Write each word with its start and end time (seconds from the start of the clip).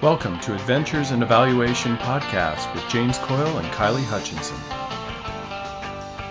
Welcome 0.00 0.38
to 0.40 0.54
Adventures 0.54 1.10
in 1.10 1.24
Evaluation 1.24 1.96
podcast 1.96 2.72
with 2.72 2.88
James 2.88 3.18
Coyle 3.18 3.58
and 3.58 3.66
Kylie 3.72 4.04
Hutchinson. 4.04 4.56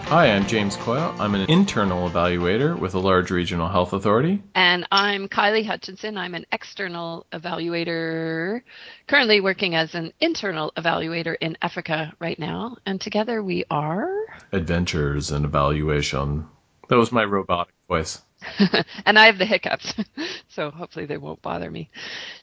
Hi, 0.08 0.32
I'm 0.32 0.48
James 0.48 0.78
Coyle. 0.78 1.14
I'm 1.20 1.36
an 1.36 1.50
internal 1.50 2.10
evaluator 2.10 2.80
with 2.80 2.94
a 2.94 3.00
large 3.00 3.30
regional 3.30 3.68
health 3.68 3.92
authority. 3.92 4.42
And 4.56 4.88
I'm 4.90 5.28
Kylie 5.28 5.66
Hutchinson. 5.66 6.18
I'm 6.18 6.34
an 6.34 6.46
external 6.54 7.26
evaluator, 7.34 8.62
currently 9.06 9.42
working 9.42 9.76
as 9.76 9.96
an 9.96 10.14
internal 10.22 10.72
evaluator 10.78 11.36
in 11.42 11.58
Africa 11.62 12.14
right 12.20 12.40
now. 12.40 12.78
And 12.86 13.02
together 13.02 13.44
we 13.44 13.66
are 13.70 14.10
Adventures 14.54 15.32
in 15.32 15.44
Evaluation. 15.44 16.48
That 16.88 16.96
was 16.96 17.12
my 17.12 17.26
robotic 17.26 17.74
voice. 17.90 18.22
and 19.06 19.20
I 19.20 19.26
have 19.26 19.38
the 19.38 19.46
hiccups, 19.46 19.94
so 20.48 20.72
hopefully 20.72 21.06
they 21.06 21.18
won't 21.18 21.42
bother 21.42 21.70
me. 21.70 21.90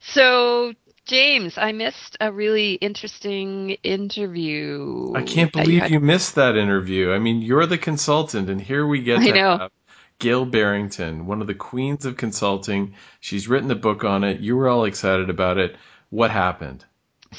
So 0.01 0.75
James, 1.07 1.59
I 1.59 1.73
missed 1.73 2.17
a 2.21 2.33
really 2.33 2.75
interesting 2.75 3.71
interview. 3.83 5.13
I 5.15 5.23
can't 5.23 5.53
believe 5.53 5.69
you, 5.69 5.81
had... 5.81 5.91
you, 5.91 6.01
missed 6.01 6.37
that 6.37 6.57
interview. 6.57 7.13
I 7.13 7.19
mean, 7.19 7.43
you're 7.43 7.67
the 7.67 7.77
consultant, 7.77 8.49
and 8.49 8.61
here 8.61 8.87
we 8.87 9.01
get 9.03 9.19
I 9.19 9.27
to 9.27 9.33
know. 9.35 9.59
have 9.59 9.71
Gail 10.19 10.47
Barrington, 10.47 11.27
one 11.27 11.43
of 11.43 11.47
the 11.47 11.55
queens 11.55 12.07
of 12.07 12.17
consulting. 12.17 12.95
She's 13.21 13.49
written 13.49 13.71
a 13.71 13.75
book 13.75 14.05
on 14.05 14.25
it. 14.25 14.41
You 14.41 14.57
were 14.57 14.69
all 14.69 14.85
excited 14.85 15.29
about 15.29 15.59
it. 15.59 15.77
What 16.09 16.31
happened? 16.31 16.85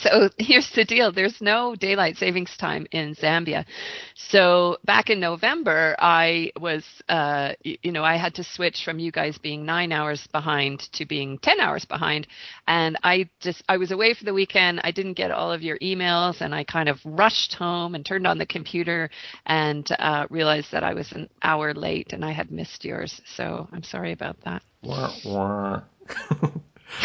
So 0.02 0.30
here's 0.38 0.70
the 0.72 0.86
deal 0.86 1.12
there's 1.12 1.42
no 1.42 1.76
daylight 1.76 2.18
savings 2.18 2.56
time 2.58 2.88
in 2.92 3.16
Zambia. 3.16 3.66
So 4.16 4.78
back 4.86 5.10
in 5.10 5.20
November, 5.20 5.96
I 6.00 6.52
was, 6.60 6.84
uh, 7.10 7.54
you 7.64 7.92
know, 7.92 8.04
I 8.04 8.18
had 8.18 8.36
to 8.36 8.44
switch 8.44 8.84
from 8.84 9.00
you 9.00 9.12
guys 9.12 9.38
being 9.38 9.66
nine 9.66 9.92
hours 9.92 10.28
behind 10.32 10.80
to 10.94 11.06
being 11.06 11.38
10 11.40 11.60
hours 11.60 11.86
behind. 11.86 12.28
And 12.68 12.98
I 13.04 13.30
just, 13.40 13.64
I 13.70 13.78
was 13.78 13.92
away 13.92 14.14
for 14.14 14.26
the 14.26 14.34
weekend. 14.34 14.82
I 14.84 14.92
didn't 14.92 15.14
get 15.14 15.32
all 15.32 15.52
of 15.52 15.62
your 15.62 15.78
emails 15.80 16.42
and 16.42 16.54
I 16.54 16.64
kind 16.64 16.90
of 16.90 17.00
rushed 17.06 17.54
home 17.56 17.96
and 17.96 18.06
turned 18.06 18.28
on 18.28 18.38
the 18.38 18.46
computer 18.46 19.10
and 19.46 19.88
uh, 20.00 20.28
realized 20.30 20.72
that 20.72 20.84
I 20.84 20.94
was 20.94 21.12
an 21.12 21.30
hour 21.44 21.74
late 21.74 22.14
and 22.14 22.24
I 22.26 22.32
had 22.32 22.52
missed 22.52 22.86
yours. 22.86 23.22
So 23.36 23.68
I'm 23.72 23.84
sorry 23.84 24.12
about 24.12 24.38
that. 24.46 24.64
Wah, 24.84 25.12
wah. 25.26 25.82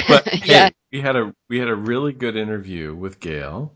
But 0.07 0.27
hey, 0.29 0.41
yeah. 0.45 0.71
We 0.93 1.01
had 1.01 1.17
a 1.17 1.35
we 1.49 1.59
had 1.59 1.69
a 1.69 1.75
really 1.75 2.13
good 2.13 2.37
interview 2.37 2.95
with 2.95 3.21
Gail. 3.21 3.73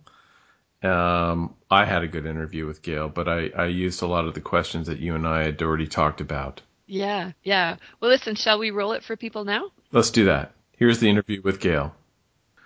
Um, 0.82 1.54
I 1.70 1.84
had 1.86 2.02
a 2.02 2.08
good 2.08 2.26
interview 2.26 2.66
with 2.66 2.82
Gail, 2.82 3.08
but 3.08 3.26
I, 3.26 3.50
I 3.56 3.66
used 3.66 4.02
a 4.02 4.06
lot 4.06 4.26
of 4.26 4.34
the 4.34 4.40
questions 4.42 4.88
that 4.88 4.98
you 4.98 5.14
and 5.14 5.26
I 5.26 5.44
had 5.44 5.62
already 5.62 5.86
talked 5.86 6.20
about. 6.20 6.60
Yeah, 6.86 7.32
yeah. 7.42 7.76
Well, 8.00 8.10
listen, 8.10 8.34
shall 8.34 8.58
we 8.58 8.70
roll 8.70 8.92
it 8.92 9.02
for 9.02 9.16
people 9.16 9.44
now? 9.44 9.70
Let's 9.92 10.10
do 10.10 10.26
that. 10.26 10.52
Here's 10.76 10.98
the 10.98 11.08
interview 11.08 11.40
with 11.42 11.60
Gail. 11.60 11.94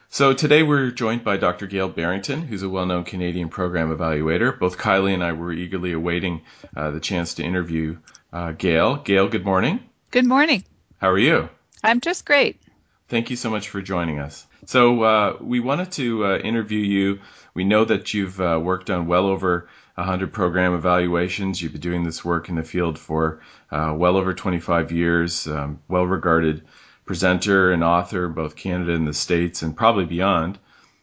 So 0.08 0.32
today 0.32 0.62
we're 0.62 0.90
joined 0.90 1.22
by 1.22 1.36
Dr. 1.36 1.66
Gail 1.66 1.88
Barrington, 1.88 2.42
who's 2.42 2.62
a 2.62 2.68
well-known 2.68 3.04
Canadian 3.04 3.50
program 3.50 3.94
evaluator. 3.94 4.58
Both 4.58 4.78
Kylie 4.78 5.12
and 5.14 5.22
I 5.22 5.32
were 5.32 5.52
eagerly 5.52 5.92
awaiting 5.92 6.40
uh, 6.74 6.90
the 6.90 7.00
chance 7.00 7.34
to 7.34 7.44
interview 7.44 7.98
uh, 8.32 8.52
Gail. 8.52 8.96
Gail, 8.96 9.28
good 9.28 9.44
morning. 9.44 9.80
Good 10.10 10.26
morning. 10.26 10.64
How 10.96 11.10
are 11.10 11.18
you? 11.18 11.50
I'm 11.84 12.00
just 12.00 12.24
great. 12.24 12.60
Thank 13.08 13.30
you 13.30 13.36
so 13.36 13.48
much 13.48 13.70
for 13.70 13.80
joining 13.80 14.18
us. 14.18 14.46
So 14.66 15.02
uh, 15.02 15.36
we 15.40 15.60
wanted 15.60 15.92
to 15.92 16.26
uh, 16.26 16.38
interview 16.38 16.80
you. 16.80 17.20
We 17.54 17.64
know 17.64 17.86
that 17.86 18.12
you've 18.12 18.38
uh, 18.38 18.60
worked 18.62 18.90
on 18.90 19.06
well 19.06 19.26
over 19.26 19.66
100 19.94 20.30
program 20.30 20.74
evaluations. 20.74 21.62
You've 21.62 21.72
been 21.72 21.80
doing 21.80 22.04
this 22.04 22.22
work 22.22 22.50
in 22.50 22.56
the 22.56 22.62
field 22.62 22.98
for 22.98 23.40
uh, 23.70 23.94
well 23.96 24.18
over 24.18 24.34
25 24.34 24.92
years. 24.92 25.46
Um, 25.46 25.80
well 25.88 26.06
regarded 26.06 26.66
presenter 27.06 27.72
and 27.72 27.82
author 27.82 28.28
both 28.28 28.56
Canada 28.56 28.92
and 28.92 29.08
the 29.08 29.14
States, 29.14 29.62
and 29.62 29.74
probably 29.74 30.04
beyond. 30.04 30.58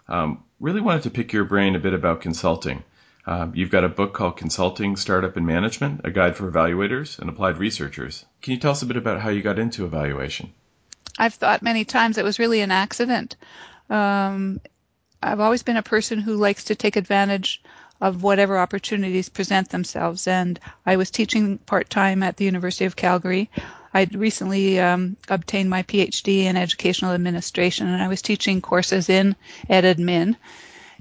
Um, 0.07 0.43
really 0.59 0.81
wanted 0.81 1.03
to 1.03 1.09
pick 1.09 1.33
your 1.33 1.45
brain 1.45 1.75
a 1.75 1.79
bit 1.79 1.95
about 1.95 2.21
consulting. 2.21 2.83
Uh, 3.25 3.47
you've 3.55 3.71
got 3.71 3.83
a 3.83 3.89
book 3.89 4.13
called 4.13 4.37
Consulting, 4.37 4.95
Startup, 4.95 5.35
and 5.35 5.47
Management, 5.47 6.01
a 6.03 6.11
guide 6.11 6.37
for 6.37 6.51
evaluators 6.51 7.17
and 7.17 7.31
applied 7.31 7.57
researchers. 7.57 8.23
Can 8.43 8.53
you 8.53 8.59
tell 8.59 8.73
us 8.73 8.83
a 8.83 8.85
bit 8.85 8.97
about 8.97 9.21
how 9.21 9.29
you 9.29 9.41
got 9.41 9.57
into 9.57 9.85
evaluation? 9.85 10.53
I've 11.17 11.33
thought 11.33 11.61
many 11.61 11.85
times 11.85 12.17
it 12.17 12.25
was 12.25 12.39
really 12.39 12.61
an 12.61 12.71
accident. 12.71 13.35
Um, 13.89 14.59
I've 15.21 15.39
always 15.39 15.63
been 15.63 15.77
a 15.77 15.83
person 15.83 16.19
who 16.19 16.35
likes 16.35 16.65
to 16.65 16.75
take 16.75 16.95
advantage 16.95 17.61
of 18.01 18.23
whatever 18.23 18.57
opportunities 18.57 19.29
present 19.29 19.69
themselves. 19.69 20.27
And 20.27 20.59
I 20.85 20.97
was 20.97 21.11
teaching 21.11 21.57
part 21.57 21.89
time 21.89 22.23
at 22.23 22.37
the 22.37 22.45
University 22.45 22.85
of 22.85 22.95
Calgary. 22.95 23.49
I'd 23.93 24.13
recently 24.13 24.79
um, 24.79 25.15
obtained 25.29 25.69
my 25.69 25.83
PhD 25.83 26.43
in 26.43 26.57
educational 26.57 27.13
administration, 27.13 27.87
and 27.87 28.01
I 28.03 28.09
was 28.09 28.21
teaching 28.21 28.61
courses 28.61 29.09
in 29.09 29.35
EdAdmin. 29.69 30.35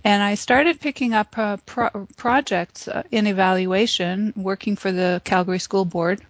And 0.05 0.23
I 0.23 0.37
started 0.37 0.81
picking 0.81 1.15
up 1.15 1.37
uh, 1.37 1.57
pro- 1.67 2.07
projects 2.17 2.87
uh, 2.87 3.03
in 3.11 3.27
evaluation, 3.27 4.33
working 4.37 4.77
for 4.77 4.93
the 4.93 5.21
Calgary 5.25 5.59
School 5.59 5.85
Board, 5.85 6.21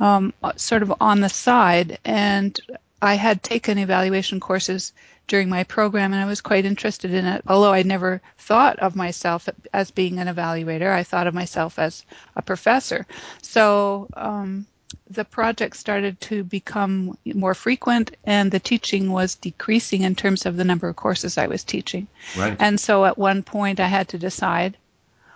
um, 0.00 0.32
sort 0.56 0.82
of 0.82 0.94
on 1.00 1.20
the 1.20 1.28
side. 1.28 1.98
And 2.04 2.58
I 3.04 3.16
had 3.16 3.42
taken 3.42 3.76
evaluation 3.76 4.40
courses 4.40 4.94
during 5.26 5.50
my 5.50 5.64
program 5.64 6.14
and 6.14 6.22
I 6.22 6.24
was 6.24 6.40
quite 6.40 6.64
interested 6.64 7.12
in 7.12 7.26
it. 7.26 7.42
Although 7.46 7.74
I 7.74 7.82
never 7.82 8.22
thought 8.38 8.78
of 8.78 8.96
myself 8.96 9.46
as 9.74 9.90
being 9.90 10.18
an 10.18 10.34
evaluator, 10.34 10.90
I 10.90 11.02
thought 11.02 11.26
of 11.26 11.34
myself 11.34 11.78
as 11.78 12.02
a 12.34 12.40
professor. 12.40 13.06
So 13.42 14.08
um, 14.14 14.66
the 15.10 15.26
project 15.26 15.76
started 15.76 16.18
to 16.22 16.44
become 16.44 17.18
more 17.26 17.52
frequent 17.52 18.16
and 18.24 18.50
the 18.50 18.58
teaching 18.58 19.12
was 19.12 19.34
decreasing 19.34 20.00
in 20.00 20.14
terms 20.14 20.46
of 20.46 20.56
the 20.56 20.64
number 20.64 20.88
of 20.88 20.96
courses 20.96 21.36
I 21.36 21.46
was 21.46 21.62
teaching. 21.62 22.06
Right. 22.34 22.56
And 22.58 22.80
so 22.80 23.04
at 23.04 23.18
one 23.18 23.42
point 23.42 23.80
I 23.80 23.88
had 23.88 24.08
to 24.08 24.18
decide 24.18 24.78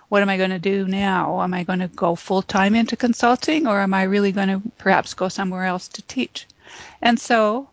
what 0.07 0.23
am 0.23 0.29
I 0.29 0.37
going 0.37 0.49
to 0.49 0.57
do 0.57 0.87
now? 0.87 1.39
Am 1.43 1.53
I 1.53 1.63
going 1.63 1.79
to 1.79 1.87
go 1.87 2.15
full 2.15 2.41
time 2.41 2.73
into 2.73 2.97
consulting 2.97 3.67
or 3.67 3.79
am 3.79 3.93
I 3.93 4.03
really 4.03 4.31
going 4.31 4.47
to 4.47 4.61
perhaps 4.79 5.13
go 5.13 5.29
somewhere 5.29 5.65
else 5.65 5.87
to 5.89 6.01
teach? 6.01 6.47
And 7.01 7.19
so 7.19 7.69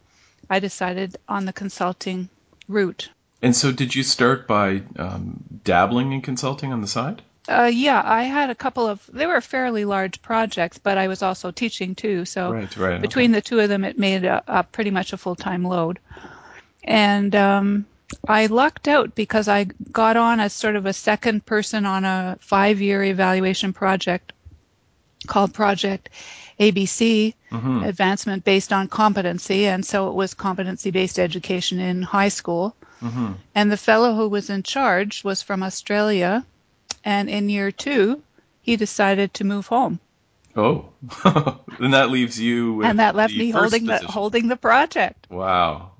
I 0.48 0.60
decided 0.60 1.16
on 1.28 1.44
the 1.44 1.52
consulting 1.52 2.28
route. 2.68 3.10
And 3.42 3.54
so, 3.54 3.70
did 3.70 3.94
you 3.94 4.02
start 4.02 4.46
by 4.46 4.82
um, 4.98 5.44
dabbling 5.62 6.12
in 6.12 6.22
consulting 6.22 6.72
on 6.72 6.80
the 6.80 6.88
side? 6.88 7.22
Uh, 7.48 7.70
yeah, 7.72 8.02
I 8.04 8.24
had 8.24 8.50
a 8.50 8.54
couple 8.54 8.86
of. 8.86 9.08
They 9.12 9.26
were 9.26 9.40
fairly 9.40 9.84
large 9.84 10.20
projects, 10.22 10.78
but 10.78 10.98
I 10.98 11.08
was 11.08 11.22
also 11.22 11.50
teaching 11.50 11.94
too. 11.94 12.24
So 12.24 12.52
right, 12.52 12.76
right, 12.76 13.00
between 13.00 13.30
okay. 13.30 13.38
the 13.38 13.42
two 13.42 13.60
of 13.60 13.68
them, 13.68 13.84
it 13.84 13.98
made 13.98 14.24
a, 14.24 14.42
a 14.48 14.64
pretty 14.64 14.90
much 14.90 15.12
a 15.12 15.16
full 15.16 15.36
time 15.36 15.64
load. 15.64 16.00
And 16.82 17.34
um, 17.36 17.86
I 18.26 18.46
lucked 18.46 18.88
out 18.88 19.14
because 19.14 19.48
I 19.48 19.64
got 19.64 20.16
on 20.16 20.40
as 20.40 20.52
sort 20.52 20.76
of 20.76 20.86
a 20.86 20.92
second 20.92 21.44
person 21.46 21.86
on 21.86 22.04
a 22.04 22.38
five 22.40 22.80
year 22.80 23.02
evaluation 23.04 23.72
project 23.72 24.32
called 25.26 25.54
Project 25.54 26.10
ABC 26.58 27.34
mm-hmm. 27.50 27.84
advancement 27.84 28.44
based 28.44 28.72
on 28.72 28.88
competency, 28.88 29.66
and 29.66 29.84
so 29.84 30.08
it 30.08 30.14
was 30.14 30.34
competency 30.34 30.90
based 30.90 31.18
education 31.18 31.78
in 31.78 32.02
high 32.02 32.28
school. 32.28 32.74
Mm-hmm. 33.02 33.32
And 33.54 33.70
the 33.70 33.76
fellow 33.76 34.14
who 34.14 34.28
was 34.28 34.48
in 34.48 34.62
charge 34.62 35.22
was 35.22 35.42
from 35.42 35.62
Australia, 35.62 36.44
and 37.04 37.28
in 37.28 37.48
year 37.48 37.70
two, 37.70 38.22
he 38.62 38.76
decided 38.76 39.34
to 39.34 39.44
move 39.44 39.66
home. 39.66 40.00
Oh, 40.56 40.88
and 41.24 41.92
that 41.92 42.10
leaves 42.10 42.40
you. 42.40 42.82
and 42.82 42.98
that 42.98 43.14
left 43.14 43.36
me 43.36 43.50
holding 43.50 43.86
position. 43.86 44.06
the 44.06 44.12
holding 44.12 44.48
the 44.48 44.56
project. 44.56 45.26
Wow. 45.30 45.90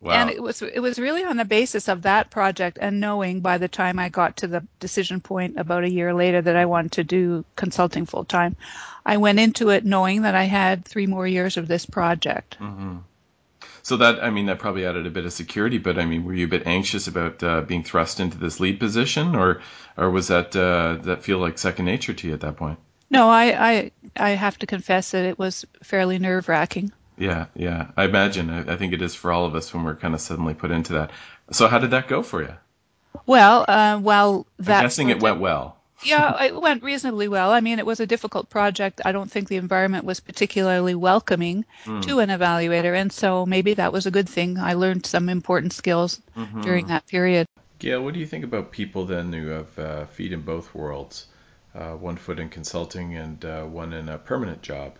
Wow. 0.00 0.12
And 0.12 0.30
it 0.30 0.42
was 0.42 0.60
it 0.60 0.80
was 0.80 0.98
really 0.98 1.24
on 1.24 1.38
the 1.38 1.44
basis 1.44 1.88
of 1.88 2.02
that 2.02 2.30
project 2.30 2.78
and 2.80 3.00
knowing 3.00 3.40
by 3.40 3.56
the 3.56 3.68
time 3.68 3.98
I 3.98 4.10
got 4.10 4.36
to 4.38 4.46
the 4.46 4.66
decision 4.78 5.20
point 5.20 5.58
about 5.58 5.84
a 5.84 5.90
year 5.90 6.12
later 6.12 6.42
that 6.42 6.54
I 6.54 6.66
wanted 6.66 6.92
to 6.92 7.04
do 7.04 7.44
consulting 7.56 8.04
full 8.04 8.24
time, 8.24 8.56
I 9.06 9.16
went 9.16 9.40
into 9.40 9.70
it 9.70 9.86
knowing 9.86 10.22
that 10.22 10.34
I 10.34 10.44
had 10.44 10.84
three 10.84 11.06
more 11.06 11.26
years 11.26 11.56
of 11.56 11.66
this 11.66 11.86
project. 11.86 12.58
Mm-hmm. 12.60 12.98
So 13.82 13.96
that 13.98 14.22
I 14.22 14.30
mean 14.30 14.46
that 14.46 14.58
probably 14.58 14.84
added 14.84 15.06
a 15.06 15.10
bit 15.10 15.24
of 15.24 15.32
security, 15.32 15.78
but 15.78 15.96
I 15.96 16.04
mean, 16.04 16.24
were 16.24 16.34
you 16.34 16.46
a 16.46 16.48
bit 16.48 16.66
anxious 16.66 17.06
about 17.06 17.42
uh, 17.42 17.60
being 17.60 17.84
thrust 17.84 18.20
into 18.20 18.36
this 18.36 18.58
lead 18.60 18.80
position, 18.80 19.36
or 19.36 19.62
or 19.96 20.10
was 20.10 20.28
that 20.28 20.54
uh, 20.56 20.96
that 21.04 21.22
feel 21.22 21.38
like 21.38 21.56
second 21.56 21.84
nature 21.84 22.12
to 22.12 22.26
you 22.26 22.34
at 22.34 22.40
that 22.40 22.56
point? 22.56 22.80
No, 23.08 23.30
I 23.30 23.70
I, 23.70 23.90
I 24.16 24.30
have 24.30 24.58
to 24.58 24.66
confess 24.66 25.12
that 25.12 25.24
it 25.24 25.38
was 25.38 25.64
fairly 25.84 26.18
nerve 26.18 26.48
wracking. 26.48 26.90
Yeah, 27.18 27.46
yeah. 27.54 27.88
I 27.96 28.04
imagine. 28.04 28.50
I, 28.50 28.74
I, 28.74 28.76
think 28.76 28.92
it 28.92 29.02
is 29.02 29.14
for 29.14 29.32
all 29.32 29.46
of 29.46 29.54
us 29.54 29.72
when 29.72 29.84
we're 29.84 29.96
kind 29.96 30.14
of 30.14 30.20
suddenly 30.20 30.54
put 30.54 30.70
into 30.70 30.94
that. 30.94 31.10
So 31.50 31.68
how 31.68 31.78
did 31.78 31.92
that 31.92 32.08
go 32.08 32.22
for 32.22 32.42
you? 32.42 32.54
Well, 33.24 33.64
uh, 33.66 33.98
well, 34.02 34.46
that. 34.58 34.78
I'm 34.78 34.84
guessing 34.84 35.08
it 35.08 35.22
went 35.22 35.40
well. 35.40 35.78
yeah, 36.04 36.42
it 36.44 36.60
went 36.60 36.82
reasonably 36.82 37.28
well. 37.28 37.50
I 37.50 37.60
mean, 37.60 37.78
it 37.78 37.86
was 37.86 38.00
a 38.00 38.06
difficult 38.06 38.50
project. 38.50 39.00
I 39.04 39.12
don't 39.12 39.30
think 39.30 39.48
the 39.48 39.56
environment 39.56 40.04
was 40.04 40.20
particularly 40.20 40.94
welcoming 40.94 41.64
mm. 41.84 42.02
to 42.02 42.18
an 42.18 42.28
evaluator, 42.28 42.94
and 42.94 43.10
so 43.10 43.46
maybe 43.46 43.74
that 43.74 43.92
was 43.92 44.06
a 44.06 44.10
good 44.10 44.28
thing. 44.28 44.58
I 44.58 44.74
learned 44.74 45.06
some 45.06 45.28
important 45.28 45.72
skills 45.72 46.20
mm-hmm. 46.36 46.60
during 46.60 46.86
that 46.88 47.06
period. 47.06 47.46
Gail, 47.78 48.02
what 48.02 48.14
do 48.14 48.20
you 48.20 48.26
think 48.26 48.44
about 48.44 48.72
people 48.72 49.06
then 49.06 49.32
who 49.32 49.48
have 49.48 49.78
uh, 49.78 50.06
feet 50.06 50.32
in 50.32 50.40
both 50.42 50.74
worlds, 50.74 51.26
uh, 51.74 51.92
one 51.92 52.16
foot 52.16 52.38
in 52.38 52.48
consulting 52.48 53.16
and 53.16 53.44
uh, 53.44 53.64
one 53.64 53.92
in 53.92 54.08
a 54.08 54.18
permanent 54.18 54.62
job? 54.62 54.96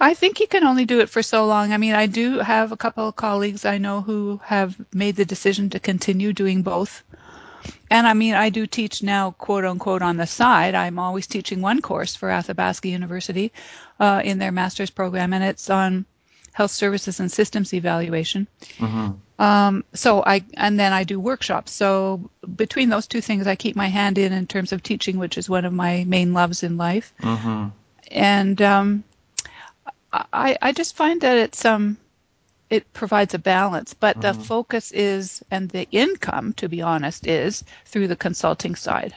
I 0.00 0.14
think 0.14 0.40
you 0.40 0.46
can 0.46 0.64
only 0.64 0.84
do 0.86 1.00
it 1.00 1.10
for 1.10 1.22
so 1.22 1.46
long. 1.46 1.72
I 1.72 1.76
mean, 1.76 1.94
I 1.94 2.06
do 2.06 2.38
have 2.38 2.72
a 2.72 2.76
couple 2.76 3.08
of 3.08 3.16
colleagues 3.16 3.64
I 3.64 3.78
know 3.78 4.00
who 4.00 4.40
have 4.44 4.76
made 4.94 5.16
the 5.16 5.24
decision 5.24 5.70
to 5.70 5.80
continue 5.80 6.32
doing 6.32 6.62
both. 6.62 7.02
And 7.90 8.06
I 8.06 8.14
mean, 8.14 8.34
I 8.34 8.48
do 8.48 8.66
teach 8.66 9.02
now, 9.02 9.32
quote 9.32 9.64
unquote, 9.64 10.02
on 10.02 10.16
the 10.16 10.26
side. 10.26 10.74
I'm 10.74 10.98
always 10.98 11.26
teaching 11.26 11.60
one 11.60 11.82
course 11.82 12.16
for 12.16 12.30
Athabasca 12.30 12.88
University 12.88 13.52
uh, 13.98 14.22
in 14.24 14.38
their 14.38 14.52
master's 14.52 14.90
program, 14.90 15.32
and 15.32 15.44
it's 15.44 15.68
on 15.68 16.06
health 16.52 16.70
services 16.70 17.20
and 17.20 17.30
systems 17.30 17.74
evaluation. 17.74 18.46
Mm-hmm. 18.78 19.42
Um, 19.42 19.84
so 19.94 20.22
I 20.24 20.44
and 20.54 20.78
then 20.78 20.92
I 20.92 21.04
do 21.04 21.20
workshops. 21.20 21.72
So 21.72 22.30
between 22.56 22.88
those 22.88 23.06
two 23.06 23.20
things, 23.20 23.46
I 23.46 23.56
keep 23.56 23.76
my 23.76 23.88
hand 23.88 24.18
in 24.18 24.32
in 24.32 24.46
terms 24.46 24.72
of 24.72 24.82
teaching, 24.82 25.18
which 25.18 25.36
is 25.36 25.50
one 25.50 25.64
of 25.64 25.72
my 25.72 26.04
main 26.04 26.32
loves 26.32 26.62
in 26.62 26.76
life. 26.76 27.12
Mm-hmm. 27.22 27.68
And 28.10 28.62
um, 28.62 29.04
I, 30.12 30.56
I 30.60 30.72
just 30.72 30.96
find 30.96 31.20
that 31.20 31.36
it's 31.36 31.64
um 31.64 31.96
it 32.68 32.92
provides 32.92 33.34
a 33.34 33.38
balance, 33.38 33.94
but 33.94 34.20
mm-hmm. 34.20 34.38
the 34.38 34.44
focus 34.44 34.92
is 34.92 35.42
and 35.50 35.68
the 35.68 35.88
income, 35.90 36.52
to 36.54 36.68
be 36.68 36.82
honest, 36.82 37.26
is 37.26 37.64
through 37.84 38.08
the 38.08 38.16
consulting 38.16 38.76
side. 38.76 39.14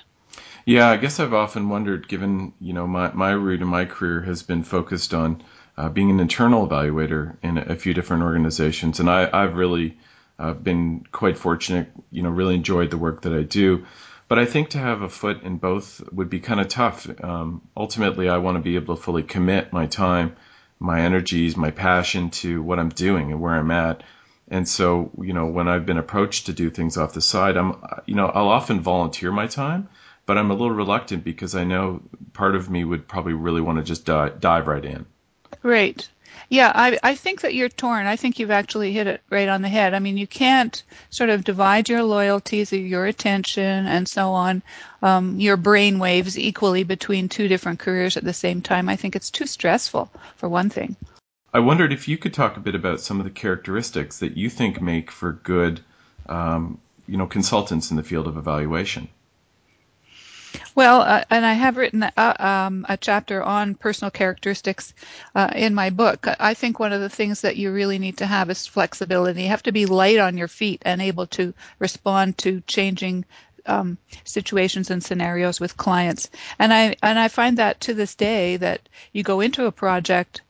Yeah, 0.66 0.90
I 0.90 0.98
guess 0.98 1.20
I've 1.20 1.34
often 1.34 1.70
wondered, 1.70 2.08
given 2.08 2.54
you 2.60 2.74
know 2.74 2.88
my 2.88 3.12
my 3.14 3.32
route 3.32 3.62
in 3.62 3.68
my 3.68 3.86
career 3.86 4.22
has 4.22 4.44
been 4.44 4.64
focused 4.64 5.14
on 5.14 5.44
uh, 5.78 5.90
being 5.90 6.10
an 6.10 6.20
internal 6.20 6.68
evaluator 6.68 7.38
in 7.42 7.58
a, 7.58 7.62
a, 7.62 7.76
few 7.76 7.94
different 7.94 8.24
organizations, 8.24 9.00
and 9.00 9.10
I, 9.10 9.30
I've 9.32 9.56
really 9.56 9.98
uh, 10.40 10.54
been 10.54 11.06
quite 11.12 11.38
fortunate. 11.38 11.92
You 12.12 12.24
know, 12.24 12.30
really 12.30 12.56
enjoyed 12.56 12.92
the 12.92 12.98
work 12.98 13.24
that 13.24 13.34
I 13.34 13.44
do. 13.44 13.86
But 14.30 14.40
I 14.40 14.46
think 14.46 14.70
to 14.70 14.80
have 14.80 15.02
a 15.02 15.10
foot 15.10 15.44
in 15.44 15.58
both 15.58 16.02
would 16.12 16.30
be 16.30 16.40
kind 16.40 16.60
of 16.60 16.68
tough. 16.70 17.08
Um, 17.24 17.62
ultimately, 17.76 18.30
I 18.30 18.38
want 18.38 18.56
to 18.56 18.64
be 18.64 18.76
able 18.78 18.96
to 18.96 19.02
fully 19.02 19.22
commit 19.22 19.74
my 19.74 19.86
time 19.86 20.38
my 20.84 21.02
energies, 21.02 21.56
my 21.56 21.72
passion 21.72 22.30
to 22.30 22.62
what 22.62 22.78
I'm 22.78 22.90
doing 22.90 23.32
and 23.32 23.40
where 23.40 23.54
I'm 23.54 23.72
at. 23.72 24.04
And 24.50 24.68
so, 24.68 25.12
you 25.22 25.32
know, 25.32 25.46
when 25.46 25.70
I've 25.70 25.86
been 25.86 25.98
approached 25.98 26.48
to 26.48 26.54
do 26.54 26.70
things 26.70 26.98
off 26.98 27.14
the 27.14 27.22
side, 27.22 27.56
I'm, 27.56 27.82
you 28.06 28.16
know, 28.16 28.28
I'll 28.28 28.50
often 28.50 28.82
volunteer 28.82 29.32
my 29.32 29.48
time, 29.48 29.88
but 30.26 30.38
I'm 30.38 30.52
a 30.52 30.54
little 30.54 30.72
reluctant 30.72 31.24
because 31.24 31.56
I 31.56 31.64
know 31.64 32.02
part 32.34 32.56
of 32.56 32.70
me 32.70 32.84
would 32.84 33.08
probably 33.08 33.34
really 33.34 33.62
want 33.62 33.78
to 33.78 33.84
just 33.84 34.06
dive, 34.06 34.42
dive 34.42 34.68
right 34.68 34.84
in. 34.84 35.06
Right. 35.64 36.08
Yeah, 36.50 36.72
I, 36.74 37.00
I 37.02 37.16
think 37.16 37.42
that 37.42 37.54
you're 37.54 37.70
torn. 37.70 38.06
I 38.06 38.16
think 38.16 38.38
you've 38.38 38.52
actually 38.52 38.92
hit 38.94 39.08
it 39.08 39.22
right 39.30 39.50
on 39.50 39.62
the 39.62 39.70
head. 39.70 39.94
I 39.94 40.00
mean, 40.00 40.18
you 40.18 40.28
can't 40.28 40.84
sort 41.10 41.30
of 41.30 41.44
divide 41.44 41.90
your 41.90 42.04
loyalties, 42.04 42.72
your 42.72 43.06
attention, 43.06 43.88
and 43.88 44.08
so 44.08 44.32
on, 44.34 44.62
um, 45.02 45.40
your 45.40 45.58
brain 45.58 46.00
waves 46.00 46.38
equally 46.38 46.84
between 46.84 47.30
two 47.30 47.48
different 47.48 47.80
careers 47.80 48.18
at 48.18 48.24
the 48.24 48.34
same 48.34 48.62
time. 48.62 48.90
I 48.90 48.96
think 48.96 49.16
it's 49.16 49.32
too 49.32 49.48
stressful, 49.48 50.12
for 50.36 50.50
one 50.50 50.70
thing. 50.70 50.96
I 51.54 51.60
wondered 51.60 51.94
if 51.94 52.08
you 52.08 52.18
could 52.18 52.34
talk 52.34 52.58
a 52.58 52.62
bit 52.62 52.76
about 52.76 53.00
some 53.00 53.20
of 53.20 53.26
the 53.26 53.32
characteristics 53.32 54.20
that 54.20 54.36
you 54.36 54.50
think 54.50 54.82
make 54.82 55.12
for 55.12 55.34
good, 55.34 55.82
um, 56.28 56.80
you 57.08 57.18
know, 57.18 57.28
consultants 57.28 57.92
in 57.92 57.98
the 57.98 58.04
field 58.04 58.28
of 58.28 58.38
evaluation. 58.38 59.08
Well, 60.76 61.02
uh, 61.02 61.24
and 61.30 61.46
I 61.46 61.54
have 61.54 61.78
written 61.78 62.04
a, 62.04 62.14
uh, 62.18 62.46
um, 62.68 62.86
a 62.90 62.98
chapter 62.98 63.44
on 63.44 63.76
personal 63.76 64.12
characteristics 64.12 64.94
uh, 65.36 65.52
in 65.56 65.74
my 65.74 65.90
book. 65.90 66.28
I 66.40 66.54
think 66.54 66.80
one 66.80 66.94
of 66.94 67.02
the 67.02 67.10
things 67.10 67.42
that 67.42 67.58
you 67.58 67.72
really 67.72 68.00
need 68.00 68.18
to 68.18 68.26
have 68.26 68.50
is 68.50 68.68
flexibility. 68.68 69.44
You 69.44 69.50
have 69.50 69.64
to 69.64 69.72
be 69.72 69.86
light 69.86 70.20
on 70.20 70.38
your 70.38 70.48
feet 70.48 70.82
and 70.86 71.02
able 71.02 71.28
to 71.28 71.54
respond 71.80 72.38
to 72.40 72.62
changing 72.62 73.26
um, 73.66 73.98
situations 74.24 74.92
and 74.92 75.04
scenarios 75.04 75.60
with 75.60 75.78
clients. 75.78 76.30
And 76.60 76.74
I 76.74 76.96
and 77.02 77.18
I 77.18 77.28
find 77.28 77.58
that 77.58 77.80
to 77.82 77.94
this 77.94 78.16
day 78.16 78.58
that 78.58 78.82
you 79.12 79.24
go 79.24 79.42
into 79.42 79.66
a 79.66 79.72
project 79.72 80.42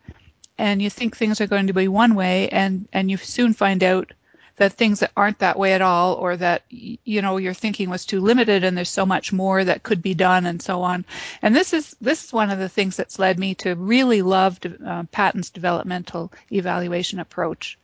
and 0.58 0.82
you 0.82 0.90
think 0.90 1.16
things 1.16 1.42
are 1.42 1.48
going 1.48 1.68
to 1.68 1.74
be 1.74 1.88
one 1.88 2.16
way, 2.16 2.50
and 2.50 2.88
and 2.94 3.10
you 3.10 3.18
soon 3.18 3.54
find 3.54 3.84
out 3.84 4.14
that 4.58 4.74
things 4.74 5.00
that 5.00 5.12
aren't 5.18 5.40
that 5.40 5.58
way 5.58 5.74
at 5.74 5.82
all 5.82 6.14
or 6.16 6.38
that 6.38 6.64
you 6.70 7.22
know 7.22 7.38
your 7.38 7.54
thinking 7.54 7.90
was 7.90 8.06
too 8.06 8.22
limited 8.22 8.64
and 8.64 8.78
there's 8.78 8.90
so 8.90 9.06
much 9.06 9.34
more 9.34 9.64
that 9.64 9.84
could 9.84 10.02
be 10.02 10.14
done 10.14 10.46
and 10.46 10.62
so 10.62 10.82
on 10.82 11.06
and 11.42 11.56
this 11.56 11.74
is 11.74 11.96
this 12.02 12.26
is 12.26 12.34
one 12.34 12.52
of 12.52 12.60
the 12.60 12.70
things 12.70 12.96
that's 12.96 13.20
led 13.20 13.40
me 13.40 13.56
to 13.56 13.76
really 13.76 14.22
love 14.22 14.60
uh, 14.86 15.04
Patton's 15.12 15.50
developmental 15.50 16.32
evaluation 16.52 17.20
approach 17.20 17.78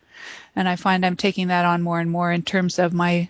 and 0.54 0.68
i 0.68 0.76
find 0.76 1.04
i'm 1.04 1.16
taking 1.16 1.48
that 1.48 1.64
on 1.64 1.82
more 1.82 1.98
and 1.98 2.10
more 2.10 2.30
in 2.30 2.42
terms 2.42 2.78
of 2.78 2.92
my 2.92 3.28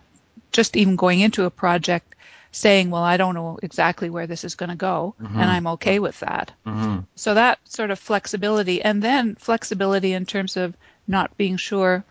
just 0.53 0.77
even 0.77 0.97
going 0.97 1.21
into 1.21 1.45
a 1.45 1.51
project 1.51 2.15
saying, 2.53 2.91
well, 2.91 3.03
I 3.03 3.17
don't 3.17 3.35
know 3.35 3.59
exactly 3.63 4.11
where 4.11 4.27
this 4.27 4.45
is 4.45 4.57
going 4.57 4.71
to 4.71 4.77
go, 4.77 5.15
mm-hmm. 5.23 5.39
and 5.39 5.51
I'm 5.51 5.67
okay 5.69 5.99
with 5.99 6.19
that. 6.21 6.51
Mm-hmm. 6.67 7.01
So 7.15 7.35
that 7.35 7.61
sort 7.65 7.91
of 7.91 7.99
flexibility, 7.99 8.83
and 8.83 9.03
then 9.03 9.37
flexibility 9.37 10.13
in 10.13 10.27
terms 10.27 10.57
of 10.57 10.77
not 11.07 11.37
being 11.37 11.57
sure 11.57 12.05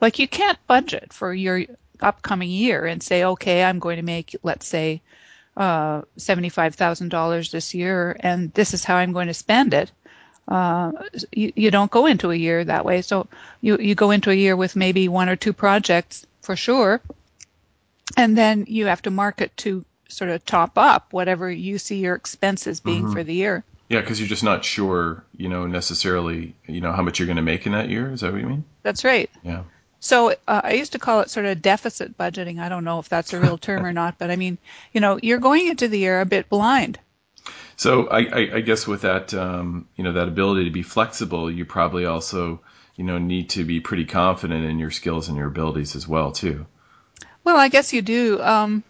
like 0.00 0.18
you 0.18 0.28
can't 0.28 0.58
budget 0.66 1.12
for 1.12 1.32
your 1.32 1.64
upcoming 2.00 2.50
year 2.50 2.86
and 2.86 3.02
say, 3.02 3.24
okay, 3.24 3.64
I'm 3.64 3.78
going 3.78 3.96
to 3.96 4.02
make, 4.02 4.36
let's 4.42 4.66
say, 4.66 5.02
uh, 5.56 6.02
$75,000 6.18 7.50
this 7.50 7.74
year, 7.74 8.16
and 8.20 8.52
this 8.54 8.74
is 8.74 8.84
how 8.84 8.96
I'm 8.96 9.12
going 9.12 9.26
to 9.26 9.34
spend 9.34 9.74
it. 9.74 9.90
Uh, 10.46 10.92
you, 11.32 11.52
you 11.56 11.70
don't 11.70 11.90
go 11.90 12.06
into 12.06 12.30
a 12.30 12.36
year 12.36 12.64
that 12.64 12.84
way. 12.84 13.02
So 13.02 13.26
you, 13.60 13.76
you 13.78 13.94
go 13.94 14.12
into 14.12 14.30
a 14.30 14.34
year 14.34 14.56
with 14.56 14.76
maybe 14.76 15.08
one 15.08 15.28
or 15.28 15.36
two 15.36 15.52
projects 15.52 16.24
for 16.40 16.56
sure, 16.56 17.02
and 18.16 18.38
then 18.38 18.64
you 18.68 18.86
have 18.86 19.02
to 19.02 19.10
market 19.10 19.54
to 19.58 19.84
sort 20.08 20.30
of 20.30 20.44
top 20.46 20.78
up 20.78 21.12
whatever 21.12 21.50
you 21.50 21.76
see 21.76 21.98
your 21.98 22.14
expenses 22.14 22.80
being 22.80 23.04
mm-hmm. 23.04 23.12
for 23.12 23.24
the 23.24 23.34
year. 23.34 23.64
Yeah, 23.88 24.00
because 24.00 24.20
you're 24.20 24.28
just 24.28 24.44
not 24.44 24.64
sure, 24.64 25.24
you 25.36 25.48
know, 25.48 25.66
necessarily, 25.66 26.54
you 26.66 26.80
know, 26.80 26.92
how 26.92 27.02
much 27.02 27.18
you're 27.18 27.26
going 27.26 27.36
to 27.36 27.42
make 27.42 27.66
in 27.66 27.72
that 27.72 27.88
year. 27.88 28.12
Is 28.12 28.20
that 28.20 28.32
what 28.32 28.40
you 28.40 28.46
mean? 28.46 28.64
That's 28.82 29.04
right. 29.04 29.30
Yeah. 29.42 29.64
So 30.00 30.30
uh, 30.46 30.60
I 30.64 30.72
used 30.74 30.92
to 30.92 30.98
call 30.98 31.20
it 31.20 31.30
sort 31.30 31.46
of 31.46 31.60
deficit 31.60 32.16
budgeting. 32.16 32.60
I 32.60 32.68
don't 32.68 32.84
know 32.84 32.98
if 32.98 33.08
that's 33.08 33.32
a 33.32 33.40
real 33.40 33.58
term 33.58 33.84
or 33.84 33.92
not, 33.92 34.18
but 34.18 34.30
I 34.30 34.36
mean, 34.36 34.58
you 34.92 35.00
know, 35.00 35.18
you're 35.22 35.38
going 35.38 35.66
into 35.66 35.88
the 35.88 35.98
year 35.98 36.20
a 36.20 36.26
bit 36.26 36.48
blind. 36.48 36.98
So 37.76 38.08
I, 38.08 38.18
I, 38.18 38.38
I 38.54 38.60
guess 38.60 38.86
with 38.86 39.02
that, 39.02 39.34
um, 39.34 39.88
you 39.96 40.04
know, 40.04 40.12
that 40.12 40.28
ability 40.28 40.64
to 40.64 40.70
be 40.70 40.82
flexible, 40.82 41.50
you 41.50 41.64
probably 41.64 42.06
also, 42.06 42.60
you 42.96 43.04
know, 43.04 43.18
need 43.18 43.50
to 43.50 43.64
be 43.64 43.80
pretty 43.80 44.04
confident 44.04 44.64
in 44.64 44.78
your 44.78 44.90
skills 44.90 45.28
and 45.28 45.36
your 45.36 45.48
abilities 45.48 45.96
as 45.96 46.06
well, 46.06 46.32
too. 46.32 46.66
Well, 47.44 47.56
I 47.56 47.68
guess 47.68 47.92
you 47.92 48.02
do. 48.02 48.40
Um, 48.42 48.84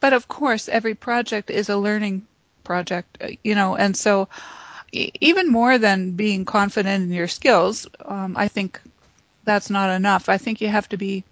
but 0.00 0.12
of 0.12 0.28
course, 0.28 0.68
every 0.68 0.94
project 0.94 1.50
is 1.50 1.68
a 1.68 1.76
learning 1.76 2.26
project, 2.64 3.18
uh, 3.20 3.28
you 3.44 3.54
know, 3.54 3.76
and 3.76 3.96
so 3.96 4.28
even 4.92 5.48
more 5.48 5.78
than 5.78 6.12
being 6.12 6.44
confident 6.44 7.04
in 7.04 7.12
your 7.12 7.28
skills, 7.28 7.86
um, 8.04 8.36
I 8.36 8.48
think 8.48 8.80
that's 9.44 9.70
not 9.70 9.90
enough. 9.90 10.28
I 10.28 10.38
think 10.38 10.60
you 10.60 10.68
have 10.68 10.88
to 10.90 10.96
be 10.96 11.24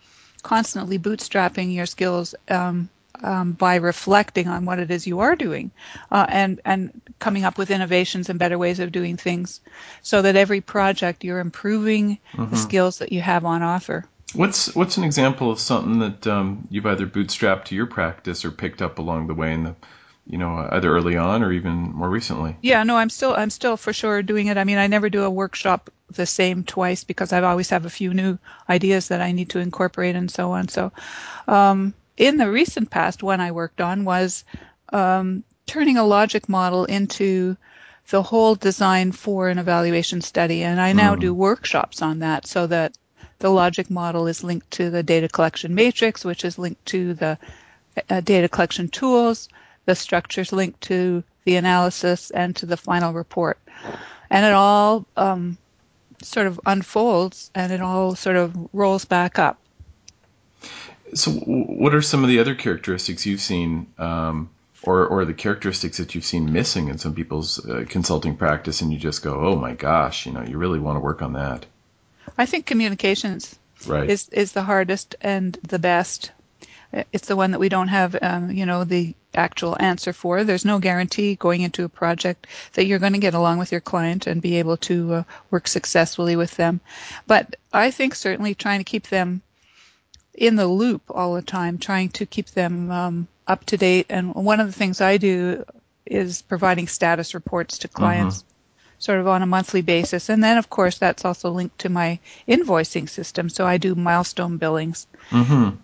constantly 0.43 0.99
bootstrapping 0.99 1.75
your 1.75 1.87
skills 1.87 2.35
um, 2.49 2.89
um, 3.23 3.53
by 3.53 3.77
reflecting 3.77 4.49
on 4.49 4.65
what 4.65 4.79
it 4.79 4.91
is 4.91 5.07
you 5.07 5.21
are 5.21 5.35
doing 5.35 5.71
uh, 6.11 6.27
and 6.29 6.61
and 6.65 7.01
coming 7.19 7.45
up 7.45 7.59
with 7.59 7.71
innovations 7.71 8.29
and 8.29 8.39
better 8.39 8.59
ways 8.59 8.79
of 8.79 8.93
doing 8.93 9.17
things 9.17 9.61
so 10.03 10.23
that 10.23 10.37
every 10.37 10.61
project 10.61 11.25
you're 11.25 11.41
improving 11.41 12.19
mm-hmm. 12.33 12.51
the 12.51 12.57
skills 12.57 12.99
that 12.99 13.13
you 13.13 13.21
have 13.21 13.45
on 13.45 13.63
offer 13.63 14.05
what's 14.35 14.75
what's 14.75 14.97
an 14.99 15.05
example 15.05 15.51
of 15.51 15.59
something 15.59 15.99
that 15.99 16.27
um, 16.27 16.69
you've 16.71 16.87
either 16.87 17.07
bootstrapped 17.07 17.65
to 17.65 17.75
your 17.75 17.87
practice 17.87 18.45
or 18.45 18.51
picked 18.51 18.83
up 18.83 18.99
along 18.99 19.27
the 19.27 19.35
way 19.35 19.53
in 19.53 19.65
the 19.65 19.75
you 20.29 20.39
know 20.39 20.69
either 20.73 20.95
early 20.95 21.17
on 21.17 21.43
or 21.43 21.53
even 21.53 21.75
more 21.75 22.09
recently 22.09 22.57
yeah 22.63 22.83
no 22.83 22.97
i'm 22.97 23.11
still 23.11 23.35
i'm 23.35 23.51
still 23.51 23.77
for 23.77 23.93
sure 23.93 24.23
doing 24.23 24.47
it 24.47 24.59
i 24.59 24.65
mean 24.65 24.79
i 24.79 24.87
never 24.87 25.09
do 25.09 25.25
a 25.25 25.31
workshop 25.31 25.91
the 26.13 26.27
same 26.27 26.65
twice 26.65 27.05
because 27.05 27.33
I 27.33 27.43
always 27.43 27.71
have 27.71 27.85
a 27.85 27.91
few 27.91 28.15
new 28.15 28.39
ideas 28.69 29.09
that 29.09 29.21
I 29.21 29.33
need 29.33 29.51
to 29.51 29.59
incorporate 29.59 30.17
and 30.17 30.31
so 30.31 30.53
on. 30.53 30.69
So, 30.69 30.93
um, 31.47 31.95
in 32.17 32.37
the 32.37 32.51
recent 32.51 32.91
past, 32.91 33.23
one 33.23 33.41
I 33.41 33.53
worked 33.53 33.81
on 33.81 34.05
was 34.05 34.45
um, 34.93 35.45
turning 35.67 35.99
a 35.99 36.05
logic 36.05 36.49
model 36.49 36.85
into 36.85 37.57
the 38.11 38.23
whole 38.23 38.55
design 38.55 39.13
for 39.13 39.49
an 39.49 39.59
evaluation 39.59 40.21
study, 40.23 40.65
and 40.65 40.81
I 40.81 40.95
now 40.95 41.15
mm. 41.15 41.21
do 41.21 41.35
workshops 41.35 42.03
on 42.03 42.21
that 42.21 42.47
so 42.47 42.67
that 42.67 42.97
the 43.39 43.51
logic 43.51 43.91
model 43.91 44.27
is 44.27 44.43
linked 44.43 44.71
to 44.73 44.91
the 44.91 45.03
data 45.03 45.29
collection 45.29 45.75
matrix, 45.75 46.25
which 46.25 46.45
is 46.45 46.59
linked 46.59 46.85
to 46.87 47.15
the 47.15 47.39
uh, 48.09 48.21
data 48.21 48.49
collection 48.49 48.89
tools, 48.89 49.49
the 49.89 49.95
structures 49.95 50.53
linked 50.53 50.83
to 50.83 51.25
the 51.45 51.57
analysis, 51.57 52.31
and 52.31 52.55
to 52.55 52.67
the 52.67 52.77
final 52.77 53.15
report. 53.15 53.59
And 54.29 54.45
it 54.45 54.53
all 54.53 55.07
um, 55.17 55.57
sort 56.23 56.47
of 56.47 56.61
unfolds 56.67 57.51
and 57.55 57.73
it 57.73 57.81
all 57.81 58.15
sort 58.15 58.37
of 58.37 58.55
rolls 58.75 59.07
back 59.07 59.39
up. 59.39 59.59
So, 61.15 61.31
what 61.31 61.95
are 61.95 62.03
some 62.03 62.23
of 62.23 62.29
the 62.29 62.41
other 62.41 62.55
characteristics 62.55 63.25
you've 63.25 63.41
seen, 63.41 63.87
um, 63.97 64.51
or 64.83 65.07
or 65.07 65.25
the 65.25 65.33
characteristics 65.33 65.97
that 65.97 66.15
you've 66.15 66.27
seen 66.27 66.53
missing 66.53 66.89
in 66.89 66.99
some 66.99 67.15
people's 67.15 67.65
uh, 67.65 67.87
consulting 67.89 68.37
practice, 68.37 68.83
and 68.83 68.93
you 68.93 68.99
just 68.99 69.23
go, 69.23 69.41
"Oh 69.41 69.57
my 69.57 69.73
gosh, 69.73 70.27
you 70.27 70.33
know, 70.33 70.43
you 70.43 70.59
really 70.59 70.79
want 70.79 70.97
to 70.97 71.01
work 71.01 71.23
on 71.23 71.33
that." 71.33 71.65
I 72.37 72.45
think 72.45 72.67
communications 72.67 73.59
right. 73.87 74.11
is 74.11 74.29
is 74.29 74.53
the 74.53 74.65
hardest 74.65 75.17
and 75.23 75.57
the 75.67 75.79
best. 75.79 76.33
It's 77.11 77.29
the 77.29 77.37
one 77.37 77.53
that 77.53 77.61
we 77.61 77.71
don't 77.71 77.89
have, 77.89 78.17
um, 78.21 78.51
you 78.51 78.67
know, 78.67 78.85
the 78.85 79.15
actual 79.39 79.77
answer 79.81 80.13
for. 80.13 80.45
There's 80.45 80.65
no 80.65 80.79
guarantee 80.79 81.37
going 81.37 81.63
into 81.63 81.85
a 81.85 81.89
project 81.89 82.47
that 82.75 82.85
you're 82.85 82.99
going 82.99 83.15
to 83.15 83.19
get 83.19 83.35
along 83.35 83.59
with 83.59 83.73
your 83.73 83.81
client 83.81 84.27
and 84.27 84.43
be 84.43 84.59
able 84.59 84.77
to 84.79 85.15
uh, 85.15 85.23
work 85.51 85.69
successfully 85.69 86.37
with 86.37 86.57
them. 86.57 86.81
But 87.27 87.57
I 87.73 87.91
think 87.91 88.15
certainly 88.15 88.55
trying 88.55 88.81
to 88.81 88.85
keep 88.85 89.09
them 89.09 89.41
in 90.35 90.57
the 90.57 90.67
loop 90.67 91.03
all 91.11 91.35
the 91.35 91.43
time, 91.43 91.79
trying 91.79 92.11
to 92.11 92.27
keep 92.27 92.49
them 92.51 92.91
um, 92.91 93.29
up 93.47 93.65
to 93.67 93.77
date. 93.77 94.07
And 94.11 94.35
one 94.35 94.61
of 94.61 94.67
the 94.67 94.73
things 94.73 95.01
I 95.01 95.17
do 95.17 95.65
is 96.05 96.43
providing 96.43 96.89
status 96.89 97.35
reports 97.35 97.79
to 97.79 97.89
clients. 97.89 98.39
Mm-hmm. 98.39 98.49
Sort 99.01 99.21
of 99.21 99.29
on 99.29 99.43
a 99.43 99.47
monthly 99.47 99.83
basis. 99.83 100.29
And 100.29 100.43
then, 100.43 100.59
of 100.59 100.69
course, 100.69 100.99
that's 100.99 101.25
also 101.25 101.51
linked 101.51 101.79
to 101.79 101.89
my 101.89 102.19
invoicing 102.49 103.09
system. 103.09 103.49
So 103.49 103.65
I 103.65 103.79
do 103.79 103.95
milestone 103.95 104.57
billings, 104.57 105.07
mm-hmm. 105.31 105.77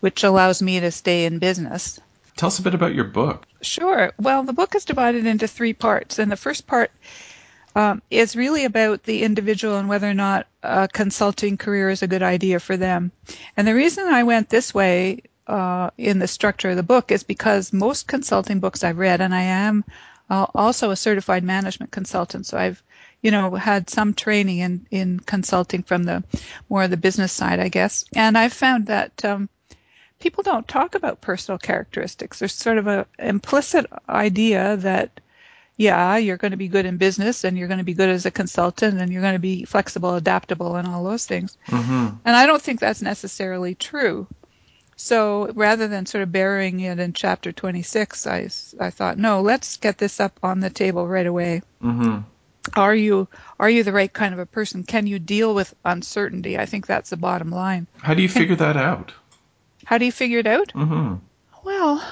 which 0.00 0.24
allows 0.24 0.60
me 0.60 0.78
to 0.80 0.90
stay 0.90 1.24
in 1.24 1.38
business. 1.38 1.98
Tell 2.40 2.46
us 2.46 2.58
a 2.58 2.62
bit 2.62 2.72
about 2.72 2.94
your 2.94 3.04
book. 3.04 3.46
Sure. 3.60 4.12
Well, 4.18 4.44
the 4.44 4.54
book 4.54 4.74
is 4.74 4.86
divided 4.86 5.26
into 5.26 5.46
three 5.46 5.74
parts. 5.74 6.18
And 6.18 6.32
the 6.32 6.38
first 6.38 6.66
part 6.66 6.90
um, 7.76 8.00
is 8.10 8.34
really 8.34 8.64
about 8.64 9.02
the 9.02 9.24
individual 9.24 9.76
and 9.76 9.90
whether 9.90 10.08
or 10.08 10.14
not 10.14 10.46
a 10.62 10.88
consulting 10.90 11.58
career 11.58 11.90
is 11.90 12.02
a 12.02 12.06
good 12.06 12.22
idea 12.22 12.58
for 12.58 12.78
them. 12.78 13.12
And 13.58 13.68
the 13.68 13.74
reason 13.74 14.06
I 14.08 14.22
went 14.22 14.48
this 14.48 14.72
way 14.72 15.20
uh, 15.48 15.90
in 15.98 16.18
the 16.18 16.26
structure 16.26 16.70
of 16.70 16.76
the 16.76 16.82
book 16.82 17.12
is 17.12 17.24
because 17.24 17.74
most 17.74 18.06
consulting 18.06 18.58
books 18.58 18.84
I've 18.84 18.96
read, 18.96 19.20
and 19.20 19.34
I 19.34 19.42
am 19.42 19.84
uh, 20.30 20.46
also 20.54 20.90
a 20.90 20.96
certified 20.96 21.44
management 21.44 21.92
consultant, 21.92 22.46
so 22.46 22.56
I've 22.56 22.82
you 23.20 23.30
know 23.30 23.54
had 23.54 23.90
some 23.90 24.14
training 24.14 24.60
in 24.60 24.86
in 24.90 25.20
consulting 25.20 25.82
from 25.82 26.04
the 26.04 26.24
more 26.70 26.84
of 26.84 26.90
the 26.90 26.96
business 26.96 27.32
side, 27.32 27.60
I 27.60 27.68
guess, 27.68 28.06
and 28.16 28.38
I've 28.38 28.54
found 28.54 28.86
that. 28.86 29.22
Um, 29.26 29.50
people 30.20 30.42
don't 30.42 30.68
talk 30.68 30.94
about 30.94 31.20
personal 31.20 31.58
characteristics. 31.58 32.38
There's 32.38 32.54
sort 32.54 32.78
of 32.78 32.86
an 32.86 33.06
implicit 33.18 33.86
idea 34.08 34.76
that 34.76 35.20
yeah, 35.76 36.18
you're 36.18 36.36
going 36.36 36.50
to 36.50 36.58
be 36.58 36.68
good 36.68 36.84
in 36.84 36.98
business 36.98 37.42
and 37.42 37.56
you're 37.56 37.66
going 37.66 37.78
to 37.78 37.84
be 37.84 37.94
good 37.94 38.10
as 38.10 38.26
a 38.26 38.30
consultant 38.30 39.00
and 39.00 39.10
you're 39.10 39.22
going 39.22 39.32
to 39.32 39.38
be 39.38 39.64
flexible, 39.64 40.14
adaptable, 40.14 40.76
and 40.76 40.86
all 40.86 41.02
those 41.04 41.24
things. 41.24 41.56
Mm-hmm. 41.68 42.16
And 42.22 42.36
I 42.36 42.44
don't 42.44 42.60
think 42.60 42.80
that's 42.80 43.00
necessarily 43.00 43.74
true. 43.74 44.26
So 44.96 45.50
rather 45.54 45.88
than 45.88 46.04
sort 46.04 46.20
of 46.20 46.30
burying 46.30 46.80
it 46.80 46.98
in 46.98 47.14
chapter 47.14 47.50
26, 47.50 48.26
I, 48.26 48.50
I 48.78 48.90
thought, 48.90 49.16
no, 49.16 49.40
let's 49.40 49.78
get 49.78 49.96
this 49.96 50.20
up 50.20 50.38
on 50.42 50.60
the 50.60 50.68
table 50.68 51.08
right 51.08 51.26
away. 51.26 51.62
Mm-hmm. 51.82 52.18
Are 52.78 52.94
you 52.94 53.26
are 53.58 53.70
you 53.70 53.82
the 53.82 53.92
right 53.92 54.12
kind 54.12 54.34
of 54.34 54.38
a 54.38 54.44
person? 54.44 54.84
Can 54.84 55.06
you 55.06 55.18
deal 55.18 55.54
with 55.54 55.74
uncertainty? 55.82 56.58
I 56.58 56.66
think 56.66 56.86
that's 56.86 57.08
the 57.08 57.16
bottom 57.16 57.50
line. 57.50 57.86
How 58.02 58.12
do 58.12 58.20
you 58.20 58.28
figure 58.28 58.56
that 58.56 58.76
out? 58.76 59.14
How 59.84 59.98
do 59.98 60.04
you 60.04 60.12
figure 60.12 60.38
it 60.38 60.46
out? 60.46 60.72
Mm-hmm. 60.74 61.16
Well, 61.64 62.02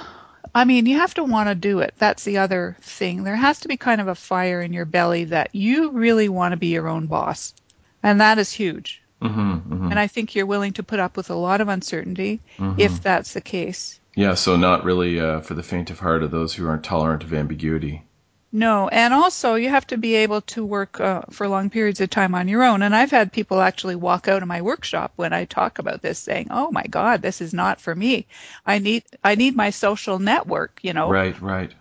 I 0.55 0.65
mean, 0.65 0.87
you 0.87 0.99
have 0.99 1.15
to 1.15 1.25
want 1.25 1.49
to 1.49 1.55
do 1.55 1.81
it. 1.81 1.95
That's 1.99 2.25
the 2.25 2.39
other 2.39 2.77
thing. 2.81 3.25
There 3.25 3.37
has 3.37 3.61
to 3.61 3.69
be 3.69 3.77
kind 3.77 4.01
of 4.01 4.09
a 4.09 4.15
fire 4.15 4.61
in 4.61 4.73
your 4.73 4.85
belly 4.85 5.25
that 5.25 5.55
you 5.55 5.91
really 5.91 6.29
want 6.29 6.53
to 6.53 6.57
be 6.57 6.69
your 6.69 6.89
own 6.89 7.07
boss. 7.07 7.55
And 8.03 8.21
that 8.21 8.39
is 8.39 8.53
huge. 8.53 9.03
Mm-hmm, 9.21 9.41
mm-hmm. 9.41 9.91
And 9.91 9.99
I 9.99 10.07
think 10.07 10.35
you're 10.35 10.47
willing 10.47 10.75
to 10.75 10.83
put 10.83 11.01
up 11.01 11.17
with 11.17 11.31
a 11.31 11.35
lot 11.35 11.61
of 11.61 11.69
uncertainty 11.69 12.41
mm-hmm. 12.57 12.81
if 12.81 13.03
that's 13.03 13.33
the 13.33 13.41
case. 13.41 13.99
Yeah, 14.15 14.35
so 14.35 14.57
not 14.57 14.85
really 14.85 15.21
uh, 15.21 15.41
for 15.41 15.55
the 15.55 15.63
faint 15.63 15.91
of 15.91 15.99
heart 16.01 16.23
of 16.23 16.31
those 16.31 16.55
who 16.55 16.67
aren't 16.69 16.85
tolerant 16.85 17.23
of 17.23 17.33
ambiguity. 17.33 18.03
No, 18.51 18.89
and 18.89 19.13
also 19.13 19.57
you 19.57 19.69
have 19.69 19.87
to 19.89 19.99
be 19.99 20.17
able 20.17 20.41
to 20.41 20.65
work 20.65 21.01
uh, 21.01 21.23
for 21.31 21.49
long 21.49 21.69
periods 21.69 22.01
of 22.01 22.09
time 22.09 22.35
on 22.35 22.49
your 22.49 22.63
own. 22.63 22.81
And 22.81 22.97
I've 22.97 23.11
had 23.11 23.31
people 23.31 23.61
actually 23.61 23.97
walk 23.97 24.27
out 24.27 24.41
of 24.41 24.49
my 24.49 24.63
workshop 24.63 25.13
when 25.17 25.35
I 25.35 25.45
talk 25.45 25.79
about 25.79 26.01
this, 26.01 26.19
saying, 26.19 26.49
"Oh 26.51 26.71
my 26.71 26.85
God, 26.85 27.21
this 27.21 27.43
is 27.43 27.53
not 27.53 27.79
for 27.81 27.95
me. 27.95 28.27
I 28.65 28.79
need 28.79 29.05
I 29.23 29.35
need 29.35 29.55
my 29.55 29.69
social 29.69 30.19
network." 30.19 30.81
You 30.83 30.95
know. 30.95 31.11
Right, 31.11 31.39
right. 31.43 31.73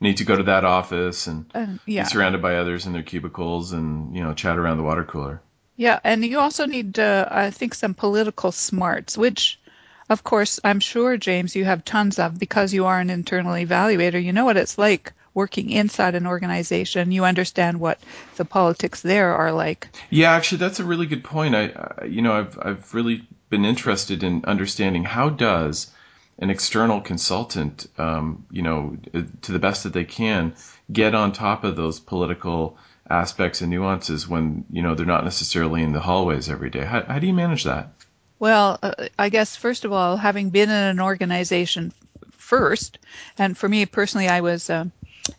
Need 0.00 0.16
to 0.16 0.24
go 0.24 0.36
to 0.36 0.42
that 0.44 0.64
office 0.64 1.28
and 1.28 1.46
uh, 1.54 1.66
yeah. 1.86 2.02
be 2.02 2.08
surrounded 2.08 2.42
by 2.42 2.56
others 2.56 2.86
in 2.86 2.92
their 2.92 3.04
cubicles 3.04 3.72
and 3.72 4.14
you 4.16 4.22
know 4.22 4.34
chat 4.34 4.58
around 4.58 4.78
the 4.78 4.82
water 4.82 5.04
cooler. 5.04 5.40
Yeah, 5.76 6.00
and 6.02 6.24
you 6.24 6.38
also 6.38 6.66
need, 6.66 6.98
uh, 6.98 7.28
I 7.30 7.50
think, 7.50 7.74
some 7.74 7.92
political 7.92 8.50
smarts, 8.50 9.16
which, 9.16 9.60
of 10.08 10.24
course, 10.24 10.58
I'm 10.64 10.80
sure, 10.80 11.18
James, 11.18 11.54
you 11.54 11.66
have 11.66 11.84
tons 11.84 12.18
of 12.18 12.38
because 12.38 12.72
you 12.72 12.86
are 12.86 12.98
an 12.98 13.10
internal 13.10 13.52
evaluator. 13.52 14.22
You 14.22 14.32
know 14.32 14.46
what 14.46 14.56
it's 14.56 14.78
like 14.78 15.12
working 15.36 15.68
inside 15.70 16.14
an 16.14 16.26
organization, 16.26 17.12
you 17.12 17.24
understand 17.24 17.78
what 17.78 18.00
the 18.36 18.44
politics 18.44 19.02
there 19.02 19.34
are 19.36 19.52
like. 19.52 19.88
Yeah, 20.08 20.32
actually, 20.32 20.58
that's 20.58 20.80
a 20.80 20.84
really 20.84 21.06
good 21.06 21.22
point. 21.22 21.54
I, 21.54 21.66
I 22.00 22.04
you 22.06 22.22
know, 22.22 22.32
I've 22.32 22.58
I've 22.60 22.94
really 22.94 23.22
been 23.50 23.64
interested 23.64 24.24
in 24.24 24.44
understanding 24.46 25.04
how 25.04 25.28
does 25.28 25.92
an 26.38 26.50
external 26.50 27.00
consultant, 27.00 27.86
um, 27.98 28.46
you 28.50 28.62
know, 28.62 28.96
to 29.42 29.52
the 29.52 29.58
best 29.58 29.84
that 29.84 29.92
they 29.92 30.04
can, 30.04 30.54
get 30.90 31.14
on 31.14 31.32
top 31.32 31.64
of 31.64 31.76
those 31.76 32.00
political 32.00 32.78
aspects 33.08 33.60
and 33.60 33.70
nuances 33.70 34.26
when 34.26 34.64
you 34.72 34.82
know 34.82 34.94
they're 34.94 35.06
not 35.06 35.24
necessarily 35.24 35.82
in 35.82 35.92
the 35.92 36.00
hallways 36.00 36.48
every 36.48 36.70
day. 36.70 36.84
How, 36.84 37.02
how 37.04 37.18
do 37.18 37.26
you 37.26 37.34
manage 37.34 37.64
that? 37.64 37.92
Well, 38.38 38.78
uh, 38.82 39.08
I 39.18 39.28
guess 39.28 39.54
first 39.54 39.84
of 39.84 39.92
all, 39.92 40.16
having 40.16 40.50
been 40.50 40.70
in 40.70 40.84
an 40.96 41.00
organization 41.00 41.92
first, 42.32 42.98
and 43.38 43.56
for 43.56 43.68
me 43.68 43.84
personally, 43.86 44.28
I 44.28 44.40
was 44.40 44.70
uh, 44.70 44.86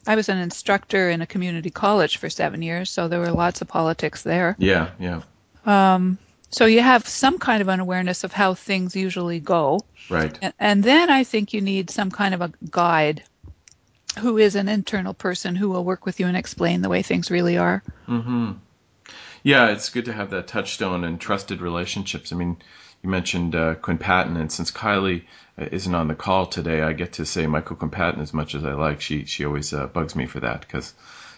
I 0.06 0.16
was 0.16 0.30
an 0.30 0.38
instructor 0.38 1.10
in 1.10 1.22
a 1.22 1.26
community 1.28 1.70
college 1.70 2.18
for 2.18 2.30
seven 2.30 2.62
years, 2.62 2.90
so 2.90 3.08
there 3.08 3.20
were 3.20 3.32
lots 3.32 3.62
of 3.62 3.68
politics 3.68 4.24
there. 4.24 4.56
Yeah, 4.60 4.90
yeah. 5.00 5.22
Um, 5.66 6.18
so 6.50 6.66
you 6.66 6.82
have 6.82 7.08
some 7.08 7.40
kind 7.40 7.62
of 7.62 7.68
an 7.68 7.80
awareness 7.80 8.24
of 8.24 8.32
how 8.32 8.54
things 8.54 8.96
usually 8.96 9.40
go. 9.40 9.82
Right. 10.10 10.38
And, 10.42 10.54
and 10.60 10.84
then 10.84 11.10
I 11.10 11.24
think 11.24 11.54
you 11.54 11.62
need 11.62 11.90
some 11.90 12.12
kind 12.12 12.34
of 12.34 12.42
a 12.42 12.52
guide 12.70 13.24
who 14.20 14.38
is 14.38 14.56
an 14.56 14.68
internal 14.68 15.14
person 15.14 15.56
who 15.56 15.70
will 15.70 15.84
work 15.84 16.06
with 16.06 16.20
you 16.20 16.28
and 16.28 16.38
explain 16.38 16.82
the 16.82 16.90
way 16.90 17.02
things 17.02 17.30
really 17.30 17.58
are. 17.58 17.84
Mm-hmm. 18.08 18.54
Yeah, 19.44 19.72
it's 19.72 19.90
good 19.90 20.06
to 20.06 20.14
have 20.14 20.32
that 20.32 20.48
touchstone 20.48 21.04
and 21.04 21.22
trusted 21.22 21.62
relationships. 21.62 22.34
I 22.34 22.36
mean, 22.36 22.58
you 23.08 23.12
mentioned 23.12 23.56
uh, 23.56 23.76
Quinn 23.76 23.98
Patton, 23.98 24.36
and 24.36 24.52
since 24.52 24.70
Kylie 24.70 25.24
isn't 25.58 25.96
on 25.96 26.10
the 26.10 26.16
call 26.16 26.46
today, 26.46 26.82
I 26.82 26.92
get 26.92 27.14
to 27.14 27.26
say 27.26 27.48
Michael 27.48 27.78
Quinn 27.78 27.90
Patton 27.90 28.22
as 28.22 28.34
much 28.34 28.54
as 28.54 28.66
I 28.66 28.74
like. 28.74 29.00
She 29.00 29.24
she 29.24 29.46
always 29.46 29.74
uh, 29.74 29.88
bugs 29.88 30.14
me 30.14 30.26
for 30.26 30.42
that 30.42 30.60
because, 30.60 30.94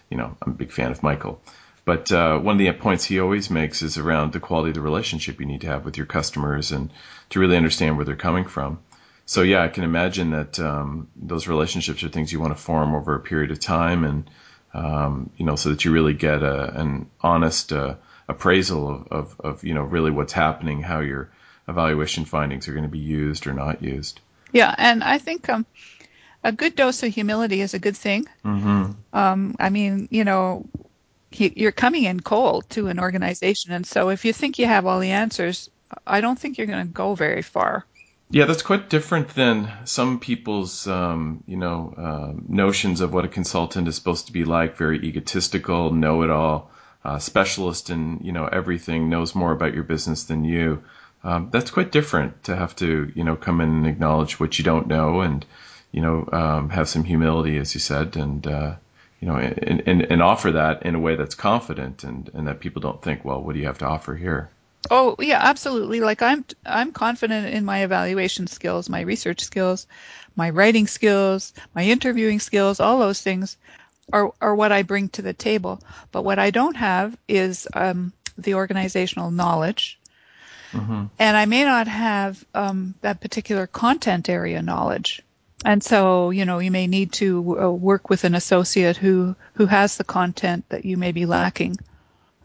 you 0.09 0.17
know, 0.17 0.35
I'm 0.41 0.53
a 0.53 0.55
big 0.55 0.71
fan 0.71 0.91
of 0.91 1.03
Michael. 1.03 1.39
But 1.85 2.11
uh, 2.11 2.39
one 2.39 2.55
of 2.55 2.59
the 2.59 2.71
points 2.71 3.05
he 3.05 3.19
always 3.19 3.51
makes 3.51 3.83
is 3.83 3.99
around 3.99 4.33
the 4.33 4.39
quality 4.39 4.71
of 4.71 4.75
the 4.75 4.81
relationship 4.81 5.39
you 5.39 5.45
need 5.45 5.61
to 5.61 5.67
have 5.67 5.85
with 5.85 5.95
your 5.95 6.07
customers 6.07 6.71
and 6.71 6.91
to 7.29 7.39
really 7.39 7.55
understand 7.55 7.97
where 7.97 8.05
they're 8.05 8.15
coming 8.15 8.45
from. 8.45 8.79
So 9.27 9.43
yeah, 9.43 9.61
I 9.61 9.67
can 9.67 9.83
imagine 9.83 10.31
that 10.31 10.59
um, 10.59 11.07
those 11.15 11.47
relationships 11.47 12.03
are 12.03 12.09
things 12.09 12.33
you 12.33 12.39
want 12.39 12.57
to 12.57 12.63
form 12.63 12.95
over 12.95 13.13
a 13.13 13.19
period 13.19 13.51
of 13.51 13.59
time, 13.59 14.05
and 14.05 14.29
um, 14.73 15.29
you 15.37 15.45
know, 15.45 15.55
so 15.55 15.69
that 15.69 15.85
you 15.85 15.91
really 15.91 16.15
get 16.15 16.41
a, 16.41 16.79
an 16.81 17.11
honest 17.21 17.71
uh, 17.71 17.95
appraisal 18.27 18.89
of, 18.89 19.07
of, 19.11 19.41
of 19.41 19.63
you 19.63 19.75
know 19.75 19.83
really 19.83 20.09
what's 20.09 20.33
happening, 20.33 20.81
how 20.81 21.01
you're 21.01 21.29
evaluation 21.69 22.25
findings 22.25 22.67
are 22.67 22.73
going 22.73 22.83
to 22.83 22.89
be 22.89 22.99
used 22.99 23.47
or 23.47 23.53
not 23.53 23.81
used. 23.81 24.19
Yeah, 24.51 24.73
and 24.77 25.03
I 25.03 25.19
think 25.19 25.47
um, 25.49 25.65
a 26.43 26.51
good 26.51 26.75
dose 26.75 27.03
of 27.03 27.13
humility 27.13 27.61
is 27.61 27.73
a 27.73 27.79
good 27.79 27.97
thing. 27.97 28.27
Mm-hmm. 28.43 28.91
Um, 29.13 29.55
I 29.59 29.69
mean, 29.69 30.07
you 30.11 30.23
know, 30.23 30.65
you're 31.31 31.71
coming 31.71 32.05
in 32.05 32.19
cold 32.19 32.69
to 32.71 32.87
an 32.87 32.99
organization, 32.99 33.71
and 33.71 33.85
so 33.85 34.09
if 34.09 34.25
you 34.25 34.33
think 34.33 34.57
you 34.57 34.65
have 34.65 34.85
all 34.85 34.99
the 34.99 35.11
answers, 35.11 35.69
I 36.05 36.21
don't 36.21 36.39
think 36.39 36.57
you're 36.57 36.67
going 36.67 36.87
to 36.87 36.93
go 36.93 37.15
very 37.15 37.41
far. 37.41 37.85
Yeah, 38.31 38.45
that's 38.45 38.61
quite 38.61 38.89
different 38.89 39.29
than 39.29 39.71
some 39.85 40.19
people's, 40.19 40.85
um, 40.85 41.43
you 41.47 41.57
know, 41.57 41.93
uh, 41.97 42.39
notions 42.47 43.01
of 43.01 43.11
what 43.11 43.25
a 43.25 43.27
consultant 43.27 43.87
is 43.87 43.95
supposed 43.95 44.27
to 44.27 44.33
be 44.33 44.43
like. 44.43 44.77
Very 44.77 44.99
egotistical, 45.03 45.91
know-it-all, 45.91 46.69
uh, 47.03 47.17
specialist 47.17 47.89
in 47.89 48.19
you 48.21 48.31
know 48.31 48.45
everything, 48.45 49.09
knows 49.09 49.33
more 49.33 49.51
about 49.51 49.73
your 49.73 49.83
business 49.83 50.25
than 50.25 50.43
you 50.43 50.83
um, 51.23 51.49
that's 51.51 51.71
quite 51.71 51.91
different 51.91 52.43
to 52.45 52.55
have 52.55 52.75
to 52.77 53.11
you 53.15 53.23
know 53.23 53.35
come 53.35 53.61
in 53.61 53.69
and 53.69 53.87
acknowledge 53.87 54.39
what 54.39 54.57
you 54.57 54.63
don't 54.63 54.87
know 54.87 55.21
and 55.21 55.45
you 55.91 56.01
know 56.01 56.27
um, 56.31 56.69
have 56.69 56.87
some 56.87 57.03
humility 57.03 57.57
as 57.57 57.73
you 57.73 57.79
said 57.79 58.15
and 58.15 58.47
uh, 58.47 58.75
you 59.19 59.27
know 59.27 59.35
and, 59.35 59.83
and, 59.85 60.01
and 60.03 60.21
offer 60.21 60.51
that 60.51 60.83
in 60.83 60.95
a 60.95 60.99
way 60.99 61.15
that's 61.15 61.35
confident 61.35 62.03
and, 62.03 62.29
and 62.33 62.47
that 62.47 62.59
people 62.59 62.81
don't 62.81 63.01
think 63.01 63.25
well 63.25 63.41
what 63.41 63.53
do 63.53 63.59
you 63.59 63.65
have 63.65 63.79
to 63.79 63.85
offer 63.85 64.15
here? 64.15 64.49
Oh 64.89 65.15
yeah 65.19 65.39
absolutely. 65.41 65.99
Like 65.99 66.21
i'm 66.21 66.45
i'm 66.65 66.91
confident 66.93 67.53
in 67.53 67.65
my 67.65 67.83
evaluation 67.83 68.47
skills 68.47 68.89
my 68.89 69.01
research 69.01 69.41
skills 69.41 69.87
my 70.35 70.49
writing 70.51 70.87
skills 70.87 71.53
my 71.75 71.83
interviewing 71.83 72.39
skills 72.39 72.79
all 72.79 72.99
those 72.99 73.21
things 73.21 73.57
are 74.13 74.31
are 74.39 74.55
what 74.55 74.71
i 74.71 74.83
bring 74.83 75.09
to 75.09 75.21
the 75.21 75.33
table. 75.33 75.81
But 76.13 76.23
what 76.23 76.39
i 76.39 76.49
don't 76.49 76.77
have 76.77 77.17
is 77.27 77.67
um, 77.73 78.13
the 78.37 78.53
organizational 78.53 79.31
knowledge 79.31 79.98
Mm-hmm. 80.73 81.05
And 81.17 81.37
I 81.37 81.45
may 81.45 81.63
not 81.63 81.87
have 81.87 82.43
um, 82.53 82.95
that 83.01 83.21
particular 83.21 83.67
content 83.67 84.29
area 84.29 84.61
knowledge. 84.61 85.21
And 85.65 85.83
so, 85.83 86.29
you 86.29 86.45
know, 86.45 86.59
you 86.59 86.71
may 86.71 86.87
need 86.87 87.11
to 87.13 87.59
uh, 87.59 87.69
work 87.69 88.09
with 88.09 88.23
an 88.23 88.33
associate 88.35 88.95
who, 88.95 89.35
who 89.55 89.65
has 89.65 89.97
the 89.97 90.05
content 90.05 90.63
that 90.69 90.85
you 90.85 90.95
may 90.97 91.11
be 91.11 91.25
lacking. 91.25 91.77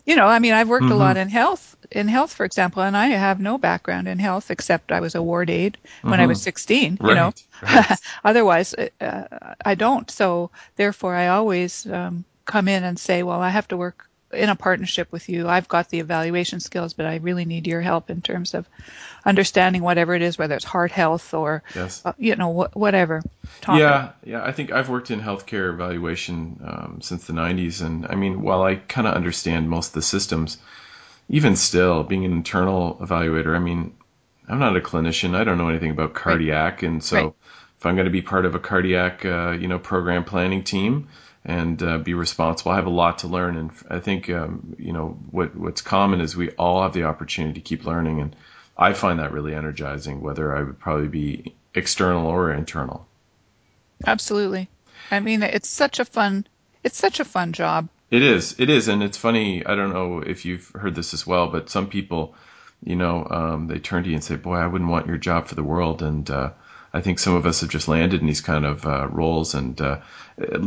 you 0.06 0.16
know, 0.16 0.26
I 0.26 0.38
mean, 0.38 0.52
I've 0.52 0.68
worked 0.68 0.84
Mhm. 0.84 0.90
a 0.92 0.96
lot 0.96 1.16
in 1.16 1.30
health, 1.30 1.76
in 1.90 2.08
health, 2.08 2.32
for 2.34 2.44
example, 2.44 2.82
and 2.82 2.94
I 2.94 3.06
have 3.06 3.40
no 3.40 3.56
background 3.56 4.06
in 4.06 4.18
health 4.18 4.50
except 4.50 4.92
I 4.92 5.00
was 5.00 5.14
a 5.14 5.22
ward 5.22 5.48
aide 5.48 5.78
when 6.02 6.20
I 6.20 6.26
was 6.26 6.42
16. 6.42 6.98
You 7.00 7.14
know, 7.14 7.32
right. 7.62 7.98
otherwise 8.24 8.74
uh, 8.74 9.22
I 9.64 9.74
don't. 9.74 10.10
So 10.10 10.50
therefore, 10.76 11.14
I 11.14 11.28
always 11.28 11.86
um, 11.86 12.24
come 12.44 12.68
in 12.68 12.84
and 12.84 12.98
say, 12.98 13.22
well, 13.22 13.40
I 13.40 13.48
have 13.48 13.68
to 13.68 13.78
work 13.78 14.10
in 14.34 14.48
a 14.50 14.56
partnership 14.56 15.10
with 15.12 15.28
you. 15.28 15.48
I've 15.48 15.68
got 15.68 15.88
the 15.90 16.00
evaluation 16.00 16.60
skills, 16.60 16.94
but 16.94 17.06
I 17.06 17.16
really 17.16 17.44
need 17.44 17.66
your 17.66 17.80
help 17.80 18.10
in 18.10 18.22
terms 18.22 18.54
of 18.54 18.68
understanding 19.24 19.82
whatever 19.82 20.14
it 20.14 20.22
is, 20.22 20.38
whether 20.38 20.54
it's 20.56 20.64
heart 20.64 20.92
health 20.92 21.34
or 21.34 21.62
Yes. 21.74 22.04
uh, 22.04 22.12
you 22.18 22.36
know 22.36 22.52
wh- 22.64 22.76
whatever. 22.76 23.22
Topic. 23.60 23.80
Yeah, 23.80 24.12
yeah. 24.24 24.44
I 24.44 24.52
think 24.52 24.72
I've 24.72 24.88
worked 24.90 25.10
in 25.10 25.20
healthcare 25.20 25.72
evaluation 25.72 26.60
um, 26.64 26.98
since 27.00 27.26
the 27.26 27.32
'90s, 27.32 27.80
and 27.80 28.06
I 28.06 28.14
mean, 28.14 28.42
while 28.42 28.62
I 28.62 28.76
kind 28.76 29.06
of 29.06 29.14
understand 29.14 29.70
most 29.70 29.88
of 29.88 29.94
the 29.94 30.02
systems, 30.02 30.58
even 31.28 31.56
still, 31.56 32.04
being 32.04 32.24
an 32.24 32.32
internal 32.32 32.96
evaluator, 32.96 33.56
I 33.56 33.60
mean, 33.60 33.94
I'm 34.48 34.58
not 34.60 34.76
a 34.76 34.80
clinician. 34.80 35.34
I 35.36 35.44
don't 35.44 35.58
know 35.58 35.68
anything 35.70 35.92
about 35.92 36.14
cardiac, 36.14 36.82
and 36.82 37.02
so 37.04 37.28
Right. 37.28 37.34
if 37.78 37.86
I'm 37.86 37.96
going 37.96 38.06
to 38.06 38.10
be 38.12 38.22
part 38.22 38.46
of 38.46 38.54
a 38.54 38.60
cardiac, 38.60 39.24
uh, 39.24 39.52
you 39.52 39.68
know, 39.68 39.78
program 39.78 40.24
planning 40.24 40.64
team 40.64 41.08
and 41.44 41.82
uh, 41.82 41.98
be 41.98 42.14
responsible, 42.14 42.72
I 42.72 42.76
have 42.76 42.86
a 42.86 42.90
lot 42.90 43.18
to 43.18 43.28
learn. 43.28 43.56
And 43.56 43.70
I 43.90 44.00
think, 44.00 44.30
um, 44.30 44.76
you 44.78 44.92
know, 44.92 45.18
what 45.30 45.54
what's 45.54 45.82
common 45.82 46.20
is 46.20 46.36
we 46.36 46.50
all 46.52 46.82
have 46.82 46.92
the 46.92 47.04
opportunity 47.04 47.54
to 47.54 47.60
keep 47.60 47.84
learning, 47.84 48.20
and 48.20 48.36
I 48.76 48.94
find 48.94 49.18
that 49.18 49.32
really 49.32 49.54
energizing. 49.54 50.20
Whether 50.20 50.56
I 50.56 50.62
would 50.62 50.78
probably 50.78 51.08
be 51.08 51.54
external 51.74 52.26
or 52.26 52.52
internal. 52.52 53.06
Absolutely. 54.06 54.68
I 55.10 55.20
mean, 55.20 55.42
it's 55.42 55.68
such 55.68 56.00
a 56.00 56.04
fun. 56.04 56.46
It's 56.82 56.96
such 56.96 57.20
a 57.20 57.24
fun 57.24 57.52
job. 57.52 57.88
It 58.10 58.22
is. 58.22 58.54
It 58.58 58.70
is, 58.70 58.88
and 58.88 59.02
it's 59.02 59.18
funny. 59.18 59.64
I 59.64 59.74
don't 59.74 59.92
know 59.92 60.20
if 60.20 60.44
you've 60.44 60.68
heard 60.68 60.94
this 60.94 61.14
as 61.14 61.26
well, 61.26 61.48
but 61.48 61.68
some 61.68 61.88
people, 61.88 62.34
you 62.82 62.96
know, 62.96 63.26
um, 63.28 63.66
they 63.66 63.78
turn 63.78 64.04
to 64.04 64.08
you 64.08 64.14
and 64.14 64.24
say, 64.24 64.36
"Boy, 64.36 64.56
I 64.56 64.66
wouldn't 64.66 64.90
want 64.90 65.06
your 65.06 65.18
job 65.18 65.48
for 65.48 65.54
the 65.54 65.64
world." 65.64 66.02
And 66.02 66.28
uh, 66.30 66.50
I 66.94 67.00
think 67.00 67.18
some 67.18 67.34
of 67.34 67.44
us 67.44 67.60
have 67.60 67.70
just 67.70 67.88
landed 67.88 68.20
in 68.20 68.26
these 68.28 68.40
kind 68.40 68.64
of 68.64 68.86
uh, 68.86 69.08
roles, 69.08 69.54
and 69.54 69.78
uh, 69.80 70.00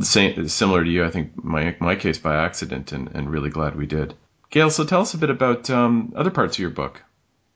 same, 0.02 0.50
similar 0.50 0.84
to 0.84 0.90
you, 0.90 1.06
I 1.06 1.10
think 1.10 1.42
my 1.42 1.74
my 1.80 1.96
case 1.96 2.18
by 2.18 2.36
accident, 2.36 2.92
and, 2.92 3.10
and 3.16 3.32
really 3.32 3.50
glad 3.50 3.78
we 3.78 3.86
did. 3.86 4.14
Gail, 4.50 4.70
so 4.70 4.84
tell 4.84 5.02
us 5.02 5.14
a 5.14 5.18
bit 5.18 5.30
about 5.30 5.70
um, 5.70 6.12
other 6.18 6.30
parts 6.30 6.58
of 6.58 6.60
your 6.60 6.70
book. 6.70 7.02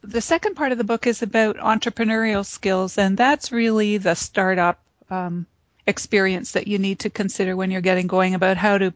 the 0.03 0.21
second 0.21 0.55
part 0.55 0.71
of 0.71 0.77
the 0.77 0.85
book 0.85 1.05
is 1.05 1.21
about 1.21 1.57
entrepreneurial 1.57 2.45
skills, 2.45 2.97
and 2.97 3.17
that's 3.17 3.51
really 3.51 3.97
the 3.97 4.15
startup 4.15 4.79
um, 5.09 5.45
experience 5.85 6.53
that 6.53 6.67
you 6.67 6.77
need 6.79 6.99
to 6.99 7.09
consider 7.09 7.55
when 7.55 7.71
you're 7.71 7.81
getting 7.81 8.07
going 8.07 8.33
about 8.35 8.55
how 8.55 8.77
to 8.77 8.93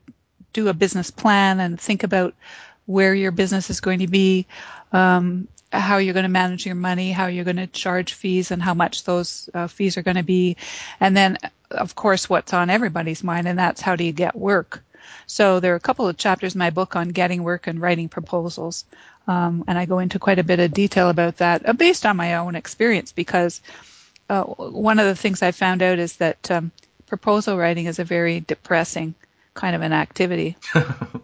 do 0.54 0.70
a 0.70 0.74
business 0.74 1.12
plan 1.12 1.60
and 1.60 1.80
think 1.80 2.04
about 2.04 2.34
where 2.86 3.14
your 3.14 3.32
business 3.32 3.70
is 3.70 3.82
going 3.82 4.00
to 4.00 4.08
be, 4.08 4.48
um, 4.94 5.48
how 5.80 5.98
you're 5.98 6.14
going 6.14 6.24
to 6.24 6.30
manage 6.30 6.66
your 6.66 6.76
money, 6.76 7.12
how 7.12 7.28
you're 7.28 7.44
going 7.44 7.58
to 7.58 7.68
charge 7.68 8.14
fees, 8.14 8.52
and 8.52 8.62
how 8.62 8.74
much 8.74 9.04
those 9.04 9.50
uh, 9.54 9.68
fees 9.68 9.98
are 9.98 10.04
going 10.04 10.18
to 10.18 10.24
be, 10.24 10.58
and 11.00 11.16
then, 11.16 11.38
of 11.72 11.96
course, 11.96 12.30
what's 12.30 12.54
on 12.54 12.70
everybody's 12.70 13.24
mind, 13.24 13.48
and 13.48 13.60
that's 13.60 13.82
how 13.82 13.96
do 13.96 14.04
you 14.04 14.12
get 14.12 14.36
work. 14.36 14.84
So 15.28 15.60
there 15.60 15.74
are 15.74 15.78
a 15.78 15.82
couple 15.82 16.08
of 16.08 16.18
chapters 16.18 16.56
in 16.56 16.60
my 16.60 16.70
book 16.70 16.96
on 16.96 17.10
getting 17.10 17.44
work 17.44 17.68
and 17.68 17.80
writing 17.82 18.10
proposals. 18.10 18.86
Um, 19.28 19.64
and 19.68 19.78
I 19.78 19.86
go 19.86 20.00
into 20.00 20.20
quite 20.20 20.40
a 20.40 20.44
bit 20.44 20.60
of 20.60 20.74
detail 20.74 21.10
about 21.10 21.38
that 21.38 21.68
uh, 21.68 21.74
based 21.74 22.06
on 22.06 22.18
my 22.18 22.36
own 22.36 22.56
experience 22.56 23.12
because 23.12 23.62
uh, 24.30 24.44
one 24.44 25.00
of 25.00 25.06
the 25.06 25.16
things 25.16 25.42
I 25.42 25.52
found 25.52 25.82
out 25.82 26.00
is 26.00 26.18
that 26.18 26.52
um, 26.52 26.72
proposal 27.08 27.58
writing 27.58 27.86
is 27.86 28.00
a 28.00 28.04
very 28.04 28.40
depressing 28.40 29.16
kind 29.56 29.76
of 29.76 29.82
an 29.82 29.94
activity 29.94 30.56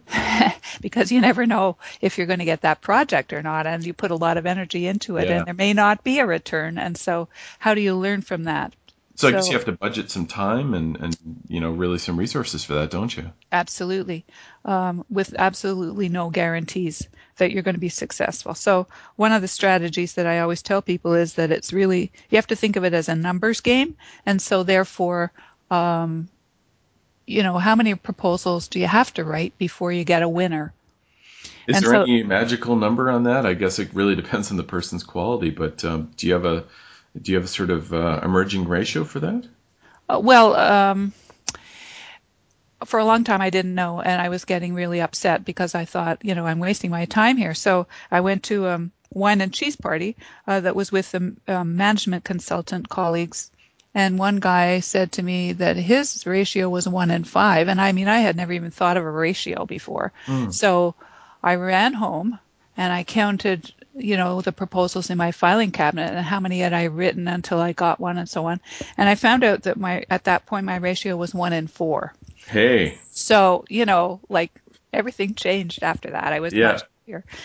because 0.82 1.12
you 1.12 1.22
never 1.22 1.46
know 1.46 1.78
if 2.02 2.18
you're 2.18 2.28
going 2.28 2.40
to 2.40 2.46
get 2.46 2.62
that 2.62 2.82
project 2.82 3.34
or 3.34 3.42
not 3.44 3.68
and 3.68 3.86
you 3.86 3.94
put 3.94 4.12
a 4.12 4.16
lot 4.16 4.38
of 4.38 4.46
energy 4.46 4.88
into 4.88 5.18
it 5.18 5.30
Yeah. 5.30 5.38
and 5.38 5.48
there 5.48 5.54
may 5.54 5.74
not 5.74 6.04
be 6.04 6.20
a 6.20 6.26
return 6.26 6.78
and 6.78 6.98
so 6.98 7.30
how 7.60 7.74
do 7.76 7.82
you 7.82 7.96
learn 7.96 8.22
from 8.22 8.46
that 8.46 8.74
So 9.16 9.28
I 9.28 9.32
guess 9.34 9.50
you 9.50 9.56
have 9.58 9.66
to 9.66 9.74
budget 9.74 10.10
some 10.10 10.26
time 10.26 10.74
and, 10.74 10.98
and 10.98 11.18
you 11.48 11.60
know 11.60 11.72
really 11.72 12.00
some 12.00 12.18
resources 12.18 12.64
for 12.66 12.76
that, 12.76 12.90
don't 12.90 13.16
you? 13.16 13.32
Absolutely. 13.52 14.26
Um, 14.66 15.06
with 15.10 15.36
absolutely 15.38 16.10
no 16.10 16.30
guarantees 16.30 17.08
that 17.38 17.52
you're 17.52 17.62
going 17.64 17.76
to 17.76 17.80
be 17.80 17.90
successful. 17.90 18.56
So 18.56 18.88
one 19.18 19.34
of 19.34 19.42
the 19.42 19.48
strategies 19.48 20.14
that 20.14 20.26
I 20.26 20.40
always 20.40 20.62
tell 20.64 20.82
people 20.82 21.14
is 21.14 21.34
that 21.36 21.52
it's 21.52 21.74
really, 21.74 22.12
you 22.30 22.38
have 22.38 22.48
to 22.48 22.56
think 22.56 22.78
of 22.78 22.84
it 22.86 22.94
as 22.94 23.10
a 23.10 23.16
numbers 23.16 23.62
game. 23.62 23.96
And 24.26 24.42
so 24.42 24.64
therefore, 24.64 25.32
um, 25.70 26.30
you 27.26 27.44
know, 27.44 27.58
how 27.58 27.76
many 27.76 27.96
proposals 27.96 28.68
do 28.68 28.80
you 28.80 28.88
have 28.88 29.14
to 29.14 29.24
write 29.24 29.58
before 29.58 29.92
you 29.92 30.04
get 30.04 30.24
a 30.24 30.30
winner? 30.30 30.74
Is 31.68 31.78
And 31.78 31.86
there 31.86 31.94
so- 31.94 32.02
any 32.04 32.24
magical 32.24 32.76
number 32.76 33.10
on 33.10 33.24
that? 33.24 33.46
I 33.46 33.54
guess 33.54 33.80
it 33.80 33.94
really 33.94 34.16
depends 34.16 34.52
on 34.52 34.58
the 34.58 34.64
person's 34.64 35.04
quality, 35.04 35.50
but 35.50 35.84
um, 35.86 36.12
do 36.18 36.28
you 36.28 36.34
have 36.34 36.46
a 36.46 36.66
do 37.22 37.32
you 37.32 37.38
have 37.38 37.46
a 37.46 37.50
sort 37.50 37.70
of 37.70 37.94
uh, 37.94 38.22
emerging 38.24 38.68
ratio 38.68 39.04
for 39.04 39.20
that? 39.20 39.46
Uh, 40.10 40.20
well, 40.24 40.56
um, 40.56 41.14
for 42.86 43.00
a 43.00 43.06
long 43.06 43.24
time 43.24 43.42
I 43.42 43.50
didn't 43.50 43.76
know, 43.76 44.02
and 44.02 44.22
I 44.22 44.30
was 44.30 44.46
getting 44.46 44.74
really 44.74 45.02
upset 45.02 45.46
because 45.46 45.76
I 45.76 45.86
thought, 45.86 46.24
you 46.24 46.36
know, 46.36 46.46
I'm 46.46 46.60
wasting 46.60 46.90
my 46.90 47.06
time 47.06 47.38
here. 47.38 47.54
So 47.54 47.88
I 48.10 48.22
went 48.22 48.44
to 48.44 48.66
a 48.68 48.76
um, 48.76 48.92
wine 49.14 49.42
and 49.42 49.54
cheese 49.54 49.76
party 49.76 50.16
uh, 50.48 50.62
that 50.62 50.76
was 50.76 50.92
with 50.92 51.12
the 51.12 51.36
um, 51.48 51.76
management 51.76 52.24
consultant 52.24 52.88
colleagues, 52.90 53.51
and 53.94 54.18
one 54.20 54.40
guy 54.40 54.80
said 54.80 55.12
to 55.14 55.24
me 55.24 55.54
that 55.54 55.76
his 55.76 56.26
ratio 56.26 56.70
was 56.70 56.88
one 56.88 57.12
in 57.12 57.24
five, 57.24 57.68
and 57.68 57.80
I 57.82 57.92
mean 57.92 58.08
I 58.08 58.20
had 58.20 58.36
never 58.36 58.54
even 58.54 58.72
thought 58.72 58.98
of 58.98 59.04
a 59.06 59.12
ratio 59.12 59.66
before. 59.66 60.12
Hmm. 60.26 60.50
So 60.52 60.96
I 61.44 61.56
ran 61.56 61.94
home 61.94 62.40
and 62.78 62.94
I 62.94 63.04
counted, 63.04 63.74
you 63.96 64.16
know, 64.18 64.42
the 64.42 64.52
proposals 64.52 65.10
in 65.10 65.18
my 65.18 65.32
filing 65.32 65.72
cabinet 65.72 66.12
and 66.14 66.26
how 66.26 66.40
many 66.40 66.60
had 66.60 66.74
I 66.74 66.86
written 66.86 67.28
until 67.28 67.60
I 67.60 67.74
got 67.74 68.00
one 68.00 68.18
and 68.18 68.30
so 68.30 68.46
on. 68.46 68.60
And 68.98 69.10
I 69.10 69.16
found 69.16 69.44
out 69.44 69.64
that 69.64 69.78
my 69.78 70.06
at 70.10 70.24
that 70.26 70.46
point 70.46 70.66
my 70.66 70.78
ratio 70.78 71.18
was 71.18 71.34
one 71.34 71.54
in 71.54 71.68
four. 71.68 72.14
Hey, 72.48 72.98
So, 73.12 73.66
you 73.70 73.86
know, 73.86 74.22
like 74.30 74.52
everything 74.94 75.36
changed 75.36 75.84
after 75.84 76.12
that. 76.12 76.34
I 76.34 76.40
was 76.40 76.54
Yeah. 76.54 76.74
much 76.74 76.84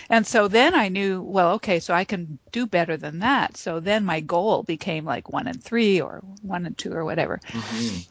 And 0.08 0.26
so 0.26 0.48
then 0.48 0.74
I 0.74 0.88
knew, 0.88 1.22
well, 1.22 1.52
okay, 1.54 1.80
so 1.80 1.94
I 1.94 2.04
can 2.04 2.38
do 2.52 2.66
better 2.66 2.96
than 2.96 3.20
that. 3.20 3.56
So 3.56 3.80
then 3.80 4.04
my 4.04 4.20
goal 4.20 4.62
became 4.62 5.04
like 5.04 5.32
one 5.32 5.46
and 5.46 5.62
three 5.62 6.00
or 6.00 6.22
one 6.42 6.66
and 6.66 6.76
two 6.76 6.92
or 6.92 7.04
whatever. 7.04 7.40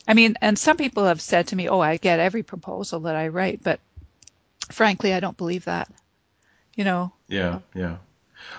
I 0.07 0.13
mean, 0.13 0.35
and 0.41 0.57
some 0.57 0.77
people 0.77 1.05
have 1.05 1.21
said 1.21 1.47
to 1.47 1.55
me, 1.55 1.69
oh, 1.69 1.79
I 1.79 1.97
get 1.97 2.19
every 2.19 2.43
proposal 2.43 3.01
that 3.01 3.15
I 3.15 3.29
write, 3.29 3.63
but 3.63 3.79
frankly, 4.71 5.13
I 5.13 5.19
don't 5.19 5.37
believe 5.37 5.65
that. 5.65 5.89
You 6.75 6.83
know, 6.83 7.13
yeah, 7.29 7.59
yeah. 7.73 7.97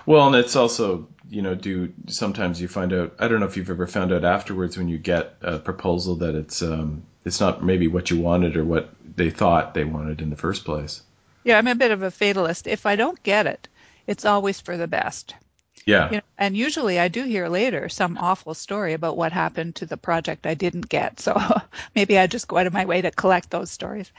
Well, 0.07 0.27
and 0.27 0.37
it's 0.37 0.57
also 0.57 1.09
you 1.29 1.43
know 1.43 1.55
do 1.55 1.93
sometimes 2.07 2.61
you 2.61 2.69
find 2.69 2.93
out. 2.93 3.15
I 3.19 3.29
don't 3.29 3.41
know 3.41 3.47
if 3.47 3.57
you've 3.59 3.71
ever 3.71 3.87
found 3.87 4.13
out 4.13 4.25
afterwards 4.25 4.79
when 4.79 4.89
you 4.89 4.97
get 4.97 5.35
a 5.43 5.59
proposal 5.59 6.17
that 6.17 6.35
it's 6.35 6.63
um 6.63 7.03
it's 7.27 7.41
not 7.41 7.63
maybe 7.63 7.89
what 7.89 8.11
you 8.11 8.19
wanted 8.19 8.57
or 8.57 8.65
what 8.65 8.89
they 9.17 9.31
thought 9.31 9.75
they 9.75 9.85
wanted 9.85 10.23
in 10.23 10.31
the 10.31 10.37
first 10.37 10.65
place. 10.65 11.03
Yeah, 11.47 11.59
I'm 11.59 11.69
a 11.69 11.77
bit 11.77 11.93
of 11.93 12.03
a 12.03 12.11
fatalist. 12.13 12.69
If 12.69 12.87
I 12.87 12.97
don't 12.97 13.23
get 13.25 13.47
it, 13.47 13.69
it's 14.07 14.27
always 14.27 14.61
for 14.61 14.79
the 14.79 14.89
best. 14.89 15.35
Yeah, 15.87 16.11
You 16.11 16.19
know, 16.19 16.23
and 16.39 16.57
usually 16.57 16.99
I 17.01 17.09
do 17.09 17.25
hear 17.25 17.49
later 17.49 17.89
some 17.89 18.19
awful 18.19 18.55
story 18.55 18.95
about 18.95 19.17
what 19.17 19.33
happened 19.33 19.77
to 19.77 19.87
the 19.87 19.97
project 19.99 20.47
I 20.47 20.55
didn't 20.55 20.89
get. 20.91 21.21
So 21.21 21.37
maybe 21.97 22.19
I 22.19 22.27
just 22.29 22.49
go 22.49 22.59
out 22.59 22.67
of 22.67 22.75
my 22.75 22.87
way 22.87 23.03
to 23.03 23.13
collect 23.13 23.51
those 23.51 23.71
stories. 23.71 24.13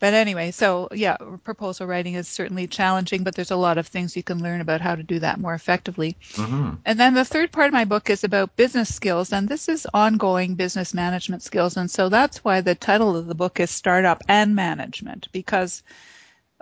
But 0.00 0.14
anyway, 0.14 0.52
so 0.52 0.88
yeah, 0.92 1.16
proposal 1.44 1.86
writing 1.86 2.14
is 2.14 2.28
certainly 2.28 2.68
challenging, 2.68 3.24
but 3.24 3.34
there's 3.36 3.50
a 3.52 3.56
lot 3.56 3.78
of 3.78 3.86
things 3.88 4.16
you 4.16 4.22
can 4.22 4.42
learn 4.42 4.60
about 4.60 4.80
how 4.82 4.96
to 4.96 5.02
do 5.04 5.20
that 5.20 5.40
more 5.40 5.54
effectively. 5.54 6.18
hmm 6.36 6.74
And 6.84 6.98
then 7.00 7.14
the 7.14 7.24
third 7.24 7.52
part 7.52 7.68
of 7.68 7.74
my 7.74 7.84
book 7.84 8.10
is 8.10 8.24
about 8.24 8.56
business 8.56 8.94
skills, 8.94 9.32
and 9.32 9.48
this 9.48 9.68
is 9.68 9.86
ongoing 9.94 10.56
business 10.56 10.94
management 10.94 11.42
skills. 11.42 11.76
And 11.76 11.90
so 11.90 12.08
that's 12.10 12.44
why 12.44 12.60
the 12.62 12.74
title 12.76 13.16
of 13.16 13.26
the 13.26 13.34
book 13.34 13.60
is 13.60 13.70
Startup 13.70 14.22
and 14.28 14.54
Management, 14.56 15.28
because 15.32 15.82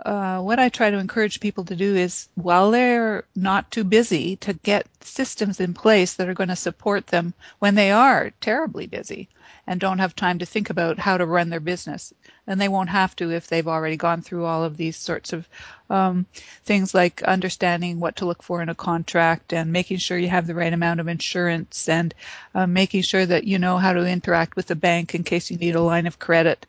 uh, 0.05 0.41
what 0.41 0.59
I 0.59 0.69
try 0.69 0.91
to 0.91 0.97
encourage 0.97 1.39
people 1.39 1.63
to 1.65 1.75
do 1.75 1.95
is, 1.95 2.27
while 2.35 2.71
they're 2.71 3.23
not 3.35 3.71
too 3.71 3.83
busy, 3.85 4.35
to 4.37 4.53
get 4.53 4.85
systems 5.01 5.59
in 5.59 5.73
place 5.73 6.15
that 6.15 6.27
are 6.27 6.33
going 6.33 6.49
to 6.49 6.55
support 6.55 7.07
them 7.07 7.33
when 7.59 7.75
they 7.75 7.91
are 7.91 8.31
terribly 8.41 8.85
busy 8.85 9.29
and 9.65 9.79
don't 9.79 9.99
have 9.99 10.15
time 10.15 10.39
to 10.39 10.45
think 10.45 10.69
about 10.69 10.99
how 10.99 11.17
to 11.17 11.25
run 11.25 11.49
their 11.49 11.61
business. 11.61 12.13
And 12.47 12.59
they 12.59 12.67
won't 12.67 12.89
have 12.89 13.15
to 13.17 13.31
if 13.31 13.47
they've 13.47 13.67
already 13.67 13.95
gone 13.95 14.21
through 14.21 14.43
all 14.43 14.65
of 14.65 14.75
these 14.75 14.97
sorts 14.97 15.31
of 15.31 15.47
um, 15.89 16.25
things 16.65 16.93
like 16.93 17.23
understanding 17.23 18.01
what 18.01 18.17
to 18.17 18.25
look 18.25 18.43
for 18.43 18.61
in 18.61 18.67
a 18.67 18.75
contract 18.75 19.53
and 19.53 19.71
making 19.71 19.97
sure 19.97 20.17
you 20.17 20.27
have 20.27 20.47
the 20.47 20.55
right 20.55 20.73
amount 20.73 20.99
of 20.99 21.07
insurance 21.07 21.87
and 21.87 22.13
uh, 22.53 22.67
making 22.67 23.03
sure 23.03 23.25
that 23.25 23.45
you 23.45 23.57
know 23.57 23.77
how 23.77 23.93
to 23.93 24.05
interact 24.05 24.57
with 24.57 24.67
the 24.67 24.75
bank 24.75 25.15
in 25.15 25.23
case 25.23 25.49
you 25.49 25.57
need 25.57 25.75
a 25.75 25.81
line 25.81 26.07
of 26.07 26.19
credit 26.19 26.65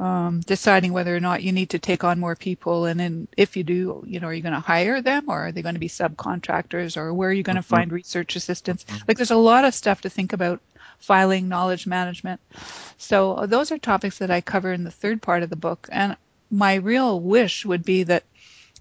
um, 0.00 0.40
deciding 0.40 0.92
whether 0.92 1.14
or 1.14 1.20
not 1.20 1.42
you 1.42 1.52
need 1.52 1.70
to 1.70 1.78
take 1.78 2.02
on 2.02 2.18
more 2.18 2.34
people, 2.34 2.86
and 2.86 2.98
then 2.98 3.28
if 3.36 3.56
you 3.56 3.62
do, 3.62 4.02
you 4.06 4.18
know, 4.18 4.28
are 4.28 4.34
you 4.34 4.42
going 4.42 4.54
to 4.54 4.60
hire 4.60 5.02
them, 5.02 5.26
or 5.28 5.46
are 5.46 5.52
they 5.52 5.62
going 5.62 5.74
to 5.74 5.80
be 5.80 5.88
subcontractors, 5.88 6.96
or 6.96 7.12
where 7.12 7.28
are 7.28 7.34
you 7.34 7.42
going 7.42 7.56
to 7.56 7.62
find 7.62 7.92
research 7.92 8.34
assistants? 8.34 8.86
Like, 9.06 9.18
there's 9.18 9.30
a 9.30 9.36
lot 9.36 9.64
of 9.64 9.74
stuff 9.74 10.00
to 10.02 10.10
think 10.10 10.32
about. 10.32 10.60
Filing, 10.98 11.48
knowledge 11.48 11.86
management. 11.86 12.42
So 12.98 13.32
uh, 13.32 13.46
those 13.46 13.72
are 13.72 13.78
topics 13.78 14.18
that 14.18 14.30
I 14.30 14.42
cover 14.42 14.70
in 14.70 14.84
the 14.84 14.90
third 14.90 15.22
part 15.22 15.42
of 15.42 15.48
the 15.48 15.56
book, 15.56 15.88
and 15.90 16.14
my 16.50 16.74
real 16.74 17.18
wish 17.18 17.64
would 17.64 17.86
be 17.86 18.02
that 18.02 18.24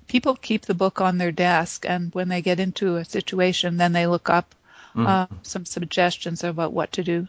people 0.08 0.36
keep 0.36 0.66
the 0.66 0.74
book 0.74 1.00
on 1.00 1.18
their 1.18 1.32
desk, 1.32 1.86
and 1.88 2.14
when 2.14 2.28
they 2.28 2.42
get 2.42 2.60
into 2.60 2.98
a 2.98 3.06
situation, 3.06 3.78
then 3.78 3.94
they 3.94 4.06
look 4.06 4.30
up 4.30 4.54
mm-hmm. 4.90 5.08
uh, 5.08 5.28
some 5.44 5.66
suggestions 5.66 6.44
about 6.44 6.74
what 6.74 6.92
to 6.94 7.04
do. 7.04 7.28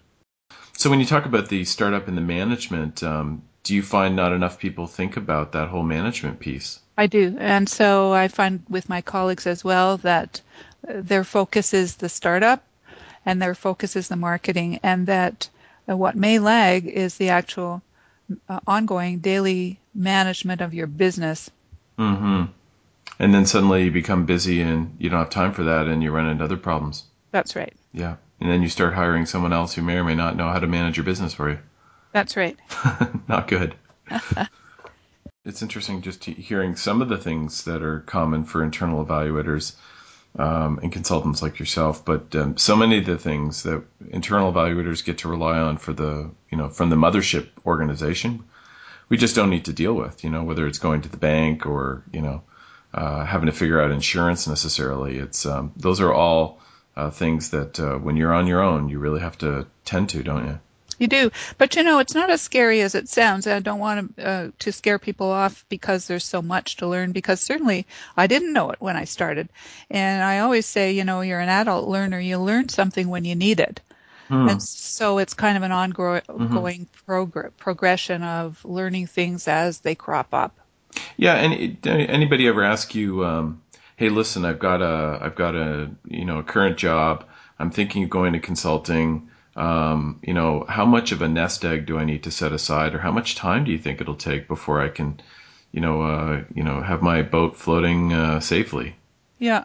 So, 0.77 0.91
when 0.91 0.99
you 0.99 1.07
talk 1.07 1.27
about 1.27 1.49
the 1.49 1.65
startup 1.65 2.09
and 2.09 2.17
the 2.17 2.23
management, 2.23 3.05
um, 3.05 3.43
do 3.63 3.75
you 3.75 3.83
find 3.83 4.17
not 4.17 4.33
enough 4.33 4.59
people 4.59 4.87
think 4.87 5.17
about 5.17 5.53
that 5.53 5.69
whole 5.69 5.83
management 5.83 6.41
piece? 6.41 6.81
I 6.97 7.07
do, 7.07 7.37
and 7.39 7.69
so 7.69 8.13
I 8.13 8.29
find 8.29 8.63
with 8.69 8.89
my 8.89 9.01
colleagues 9.01 9.47
as 9.47 9.65
well 9.65 9.97
that 9.99 10.41
uh, 10.89 10.95
their 10.97 11.25
focus 11.25 11.73
is 11.73 11.97
the 11.97 12.09
startup, 12.09 12.65
and 13.25 13.41
their 13.41 13.55
focus 13.55 13.97
is 13.97 14.09
the 14.09 14.17
marketing, 14.17 14.81
and 14.83 15.07
that 15.07 15.49
uh, 15.89 15.97
what 15.97 16.17
may 16.17 16.39
lag 16.39 16.87
is 16.87 17.17
the 17.17 17.31
actual 17.31 17.83
uh, 18.49 18.61
ongoing 18.67 19.19
daily 19.19 19.79
management 19.95 20.61
of 20.61 20.75
your 20.75 20.87
business. 20.87 21.51
Mm-hmm. 21.99 22.45
And 23.19 23.35
then 23.35 23.45
suddenly 23.45 23.85
you 23.85 23.91
become 23.91 24.25
busy 24.25 24.63
and 24.63 24.97
you 24.99 25.11
don't 25.11 25.19
have 25.19 25.31
time 25.31 25.53
for 25.53 25.65
that 25.65 25.87
and 25.87 26.03
you 26.03 26.11
run 26.11 26.29
into 26.29 26.45
other 26.45 26.57
problems. 26.57 27.05
That's 27.33 27.55
right. 27.55 27.75
Yeah. 27.93 28.17
And 28.41 28.51
then 28.51 28.63
you 28.63 28.69
start 28.69 28.95
hiring 28.95 29.27
someone 29.27 29.53
else 29.53 29.75
who 29.75 29.83
may 29.83 29.97
or 29.97 30.05
may 30.05 30.15
not 30.15 30.37
know 30.37 30.49
how 30.49 30.59
to 30.59 30.67
manage 30.67 30.97
your 30.97 31.05
business 31.05 31.35
for 31.35 31.51
you. 31.51 31.59
That's 32.13 32.37
right. 32.37 32.57
not 33.29 33.49
good. 33.49 33.75
it's 35.45 35.63
interesting 35.63 36.03
just 36.03 36.25
hearing 36.25 36.77
some 36.77 37.03
of 37.03 37.09
the 37.09 37.19
things 37.19 37.65
that 37.65 37.83
are 37.83 38.01
common 38.01 38.45
for 38.45 38.63
internal 38.63 39.05
evaluators 39.05 39.75
um, 40.39 40.79
and 40.83 40.93
consultants 40.93 41.43
like 41.43 41.59
yourself, 41.59 42.05
but 42.05 42.35
um, 42.37 42.57
so 42.57 42.77
many 42.77 42.99
of 42.99 43.07
the 43.07 43.19
things 43.19 43.65
that 43.65 43.83
internal 44.11 44.53
evaluators 44.53 45.05
get 45.05 45.19
to 45.19 45.29
rely 45.29 45.59
on 45.59 45.79
for 45.79 45.93
the, 45.93 46.31
you 46.51 46.59
know, 46.59 46.69
from 46.69 46.91
the 46.91 46.97
mothership 46.97 47.49
organization, 47.67 48.45
we 49.09 49.17
just 49.17 49.35
don't 49.35 49.51
need 49.51 49.65
to 49.65 49.73
deal 49.73 49.93
with, 49.93 50.23
you 50.23 50.31
know, 50.31 50.45
whether 50.45 50.67
it's 50.67 50.79
going 50.79 51.03
to 51.03 51.09
the 51.09 51.17
bank 51.17 51.67
or, 51.67 52.05
you 52.13 52.23
know, 52.23 52.43
uh, 52.95 53.25
having 53.25 53.47
to 53.47 53.53
figure 53.53 53.81
out 53.81 53.91
insurance 53.91 54.47
necessarily. 54.47 55.19
It's, 55.19 55.47
um, 55.47 55.73
those 55.77 56.01
are 56.01 56.13
all 56.13 56.61
uh, 56.97 57.11
things 57.11 57.51
that 57.51 57.81
uh, 57.81 57.97
when 57.97 58.17
you're 58.17 58.33
on 58.33 58.47
your 58.47 58.63
own, 58.63 58.89
you 58.89 58.99
really 58.99 59.21
have 59.21 59.39
to 59.39 59.67
tend 59.85 60.11
to, 60.11 60.23
don't 60.23 60.47
you? 60.47 60.61
You 61.01 61.09
do, 61.09 61.31
but 61.57 61.77
you 61.77 61.83
know 61.83 61.99
it's 61.99 62.15
not 62.15 62.29
as 62.29 62.43
scary 62.43 62.83
as 62.83 62.95
it 62.95 63.09
sounds. 63.09 63.47
I 63.47 63.59
don't 63.61 63.79
want 63.79 64.19
to 64.19 64.27
uh, 64.27 64.51
to 64.59 64.71
scare 64.71 64.99
people 64.99 65.31
off 65.31 65.65
because 65.71 66.07
there's 66.07 66.27
so 66.27 66.43
much 66.43 66.77
to 66.77 66.87
learn. 66.87 67.13
Because 67.13 67.41
certainly 67.41 67.87
I 68.19 68.27
didn't 68.27 68.53
know 68.53 68.69
it 68.71 68.83
when 68.83 68.97
I 68.97 69.05
started, 69.05 69.49
and 69.91 70.23
I 70.23 70.41
always 70.41 70.67
say, 70.67 70.93
you 70.93 71.05
know, 71.05 71.23
you're 71.23 71.41
an 71.41 71.49
adult 71.49 71.89
learner. 71.89 72.21
You 72.21 72.37
learn 72.37 72.69
something 72.69 73.09
when 73.09 73.25
you 73.25 73.35
need 73.35 73.61
it, 73.61 73.81
hmm. 74.29 74.51
and 74.51 74.63
so 74.63 75.17
it's 75.17 75.33
kind 75.33 75.57
of 75.57 75.63
an 75.63 75.73
ongoing 75.73 76.21
mm-hmm. 76.29 76.83
prog- 77.07 77.57
progression 77.57 78.23
of 78.23 78.63
learning 78.63 79.07
things 79.07 79.49
as 79.49 79.81
they 79.81 79.95
crop 79.95 80.35
up. 80.35 80.61
Yeah, 81.17 81.37
and 81.37 81.79
anybody 81.87 82.47
ever 82.47 82.63
ask 82.63 82.95
you, 82.95 83.25
um, 83.25 83.63
hey, 83.97 84.11
listen, 84.11 84.45
I've 84.45 84.59
got 84.59 84.83
a 84.83 85.19
I've 85.23 85.35
got 85.35 85.55
a 85.55 85.91
you 86.05 86.27
know 86.27 86.41
a 86.41 86.43
current 86.43 86.77
job. 86.77 87.25
I'm 87.59 87.71
thinking 87.71 88.05
of 88.05 88.11
going 88.11 88.35
to 88.35 88.39
consulting 88.39 89.30
um, 89.57 90.21
you 90.23 90.35
know, 90.35 90.65
how 90.69 90.87
much 90.87 91.13
of 91.13 91.23
a 91.23 91.29
nest 91.29 91.65
egg 91.65 91.87
do 91.87 91.99
I 91.99 92.05
need 92.05 92.25
to 92.25 92.31
set 92.31 92.53
aside, 92.53 92.95
or 92.95 92.99
how 92.99 93.13
much 93.13 93.35
time 93.35 93.65
do 93.65 93.73
you 93.73 93.79
think 93.79 94.01
it'll 94.01 94.15
take 94.15 94.49
before 94.49 94.81
I 94.81 94.89
can, 94.89 95.21
you 95.73 95.81
know, 95.81 96.03
uh, 96.03 96.45
you 96.55 96.63
know, 96.63 96.81
have 96.81 97.03
my 97.03 97.23
boat 97.23 97.57
floating 97.57 98.13
uh, 98.13 98.41
safely? 98.41 98.97
Yeah. 99.39 99.65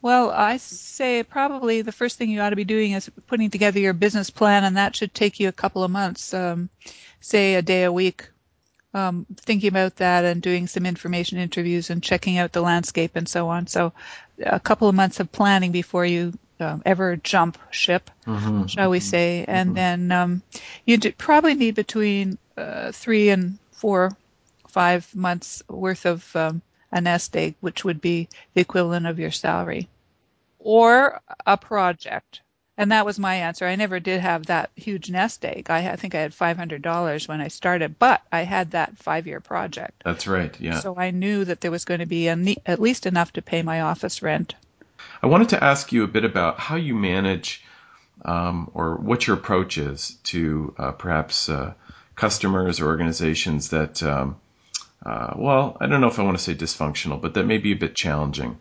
Well, 0.00 0.30
I 0.30 0.58
say 0.58 1.24
probably 1.24 1.82
the 1.82 1.90
first 1.90 2.18
thing 2.18 2.30
you 2.30 2.40
ought 2.40 2.50
to 2.50 2.56
be 2.56 2.64
doing 2.64 2.92
is 2.92 3.10
putting 3.26 3.50
together 3.50 3.80
your 3.80 3.92
business 3.92 4.30
plan, 4.30 4.62
and 4.62 4.76
that 4.76 4.94
should 4.94 5.12
take 5.12 5.40
you 5.40 5.48
a 5.48 5.52
couple 5.52 5.82
of 5.82 5.90
months, 5.90 6.32
um, 6.32 6.68
say 7.20 7.56
a 7.56 7.62
day 7.62 7.82
a 7.82 7.92
week, 7.92 8.28
um, 8.94 9.26
thinking 9.36 9.68
about 9.68 9.96
that 9.96 10.24
and 10.24 10.40
doing 10.40 10.68
some 10.68 10.86
information 10.86 11.38
interviews 11.38 11.90
and 11.90 12.02
checking 12.02 12.38
out 12.38 12.52
the 12.52 12.62
landscape 12.62 13.16
and 13.16 13.28
so 13.28 13.48
on. 13.48 13.66
So, 13.66 13.92
a 14.44 14.60
couple 14.60 14.88
of 14.88 14.94
months 14.94 15.18
of 15.18 15.32
planning 15.32 15.72
before 15.72 16.06
you 16.06 16.32
um, 16.60 16.82
ever 16.84 17.16
jump 17.16 17.58
ship, 17.70 18.10
mm-hmm. 18.26 18.66
shall 18.66 18.90
we 18.90 19.00
say, 19.00 19.44
and 19.46 19.68
mm-hmm. 19.68 19.74
then 19.74 20.12
um, 20.12 20.42
you 20.84 20.98
probably 21.12 21.54
need 21.54 21.74
between 21.74 22.38
uh, 22.56 22.92
three 22.92 23.30
and 23.30 23.58
four, 23.72 24.16
five 24.68 25.14
months 25.14 25.62
worth 25.68 26.06
of 26.06 26.36
um, 26.36 26.62
a 26.90 27.00
nest 27.00 27.36
egg, 27.36 27.54
which 27.60 27.84
would 27.84 28.00
be 28.00 28.28
the 28.54 28.60
equivalent 28.60 29.06
of 29.06 29.18
your 29.18 29.30
salary, 29.30 29.88
or 30.58 31.20
a 31.46 31.56
project. 31.56 32.40
And 32.76 32.92
that 32.92 33.04
was 33.04 33.18
my 33.18 33.34
answer. 33.34 33.66
I 33.66 33.74
never 33.74 33.98
did 33.98 34.20
have 34.20 34.46
that 34.46 34.70
huge 34.76 35.10
nest 35.10 35.44
egg. 35.44 35.66
I, 35.68 35.90
I 35.90 35.96
think 35.96 36.14
I 36.14 36.20
had 36.20 36.30
$500 36.30 37.28
when 37.28 37.40
I 37.40 37.48
started, 37.48 37.98
but 37.98 38.22
I 38.30 38.42
had 38.42 38.70
that 38.70 38.96
five 38.96 39.26
year 39.26 39.40
project. 39.40 40.02
That's 40.04 40.28
right, 40.28 40.54
yeah. 40.60 40.78
So 40.78 40.94
I 40.96 41.10
knew 41.10 41.44
that 41.44 41.60
there 41.60 41.72
was 41.72 41.84
going 41.84 42.00
to 42.00 42.06
be 42.06 42.28
a, 42.28 42.38
at 42.66 42.80
least 42.80 43.06
enough 43.06 43.32
to 43.32 43.42
pay 43.42 43.62
my 43.62 43.80
office 43.80 44.22
rent. 44.22 44.54
I 45.22 45.26
wanted 45.26 45.50
to 45.50 45.62
ask 45.62 45.92
you 45.92 46.04
a 46.04 46.08
bit 46.08 46.24
about 46.24 46.60
how 46.60 46.76
you 46.76 46.94
manage 46.94 47.64
um, 48.24 48.70
or 48.74 48.96
what 48.96 49.26
your 49.26 49.36
approach 49.36 49.78
is 49.78 50.16
to 50.24 50.74
uh, 50.78 50.92
perhaps 50.92 51.48
uh, 51.48 51.74
customers 52.14 52.80
or 52.80 52.86
organizations 52.86 53.70
that, 53.70 54.02
um, 54.02 54.36
uh, 55.04 55.34
well, 55.36 55.76
I 55.80 55.86
don't 55.86 56.00
know 56.00 56.08
if 56.08 56.18
I 56.18 56.22
want 56.22 56.36
to 56.36 56.42
say 56.42 56.54
dysfunctional, 56.54 57.20
but 57.20 57.34
that 57.34 57.46
may 57.46 57.58
be 57.58 57.72
a 57.72 57.76
bit 57.76 57.94
challenging. 57.94 58.58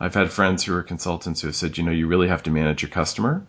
I've 0.00 0.14
had 0.14 0.32
friends 0.32 0.64
who 0.64 0.74
are 0.74 0.82
consultants 0.82 1.40
who 1.40 1.48
have 1.48 1.56
said, 1.56 1.76
you 1.76 1.84
know, 1.84 1.92
you 1.92 2.06
really 2.06 2.28
have 2.28 2.44
to 2.44 2.50
manage 2.50 2.82
your 2.82 2.90
customer. 2.90 3.46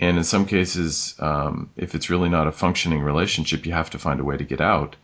And 0.00 0.16
in 0.16 0.24
some 0.24 0.46
cases, 0.46 1.14
um, 1.18 1.70
if 1.76 1.94
it's 1.94 2.08
really 2.08 2.30
not 2.30 2.46
a 2.46 2.52
functioning 2.52 3.02
relationship, 3.02 3.66
you 3.66 3.72
have 3.72 3.90
to 3.90 3.98
find 3.98 4.18
a 4.18 4.24
way 4.24 4.36
to 4.36 4.44
get 4.44 4.60
out 4.60 4.96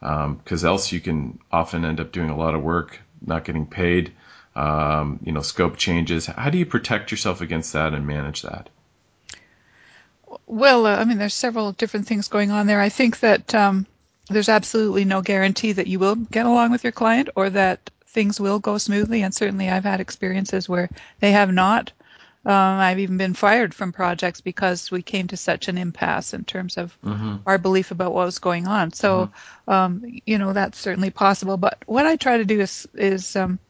because 0.00 0.64
um, 0.64 0.68
else 0.68 0.92
you 0.92 1.00
can 1.00 1.38
often 1.50 1.84
end 1.84 2.00
up 2.00 2.12
doing 2.12 2.28
a 2.28 2.36
lot 2.36 2.54
of 2.54 2.62
work, 2.62 3.00
not 3.24 3.44
getting 3.44 3.66
paid, 3.66 4.12
um, 4.54 5.20
you 5.22 5.32
know, 5.32 5.40
scope 5.40 5.76
changes. 5.76 6.26
How 6.26 6.50
do 6.50 6.58
you 6.58 6.66
protect 6.66 7.10
yourself 7.10 7.40
against 7.40 7.72
that 7.72 7.94
and 7.94 8.06
manage 8.06 8.42
that? 8.42 8.68
Well, 10.46 10.86
uh, 10.86 10.96
I 10.96 11.04
mean, 11.04 11.18
there's 11.18 11.34
several 11.34 11.72
different 11.72 12.06
things 12.06 12.28
going 12.28 12.50
on 12.50 12.66
there. 12.66 12.80
I 12.80 12.88
think 12.88 13.20
that 13.20 13.54
um, 13.54 13.86
there's 14.28 14.48
absolutely 14.48 15.04
no 15.04 15.22
guarantee 15.22 15.72
that 15.72 15.86
you 15.86 15.98
will 15.98 16.14
get 16.16 16.46
along 16.46 16.70
with 16.70 16.84
your 16.84 16.92
client 16.92 17.28
or 17.36 17.50
that 17.50 17.90
things 18.06 18.40
will 18.40 18.58
go 18.58 18.78
smoothly. 18.78 19.22
And 19.22 19.34
certainly, 19.34 19.70
I've 19.70 19.84
had 19.84 20.00
experiences 20.00 20.68
where 20.68 20.88
they 21.20 21.32
have 21.32 21.52
not. 21.52 21.92
Um, 22.44 22.52
I've 22.54 22.98
even 22.98 23.18
been 23.18 23.34
fired 23.34 23.72
from 23.72 23.92
projects 23.92 24.40
because 24.40 24.90
we 24.90 25.00
came 25.00 25.28
to 25.28 25.36
such 25.36 25.68
an 25.68 25.78
impasse 25.78 26.34
in 26.34 26.44
terms 26.44 26.76
of 26.76 26.98
mm-hmm. 27.04 27.36
our 27.46 27.56
belief 27.56 27.92
about 27.92 28.12
what 28.12 28.26
was 28.26 28.40
going 28.40 28.66
on. 28.66 28.92
So, 28.92 29.30
mm-hmm. 29.68 29.70
um, 29.70 30.20
you 30.26 30.38
know, 30.38 30.52
that's 30.52 30.78
certainly 30.78 31.10
possible. 31.10 31.56
But 31.56 31.78
what 31.86 32.04
I 32.04 32.16
try 32.16 32.38
to 32.38 32.44
do 32.44 32.60
is, 32.60 32.88
is 32.94 33.36
um, 33.36 33.60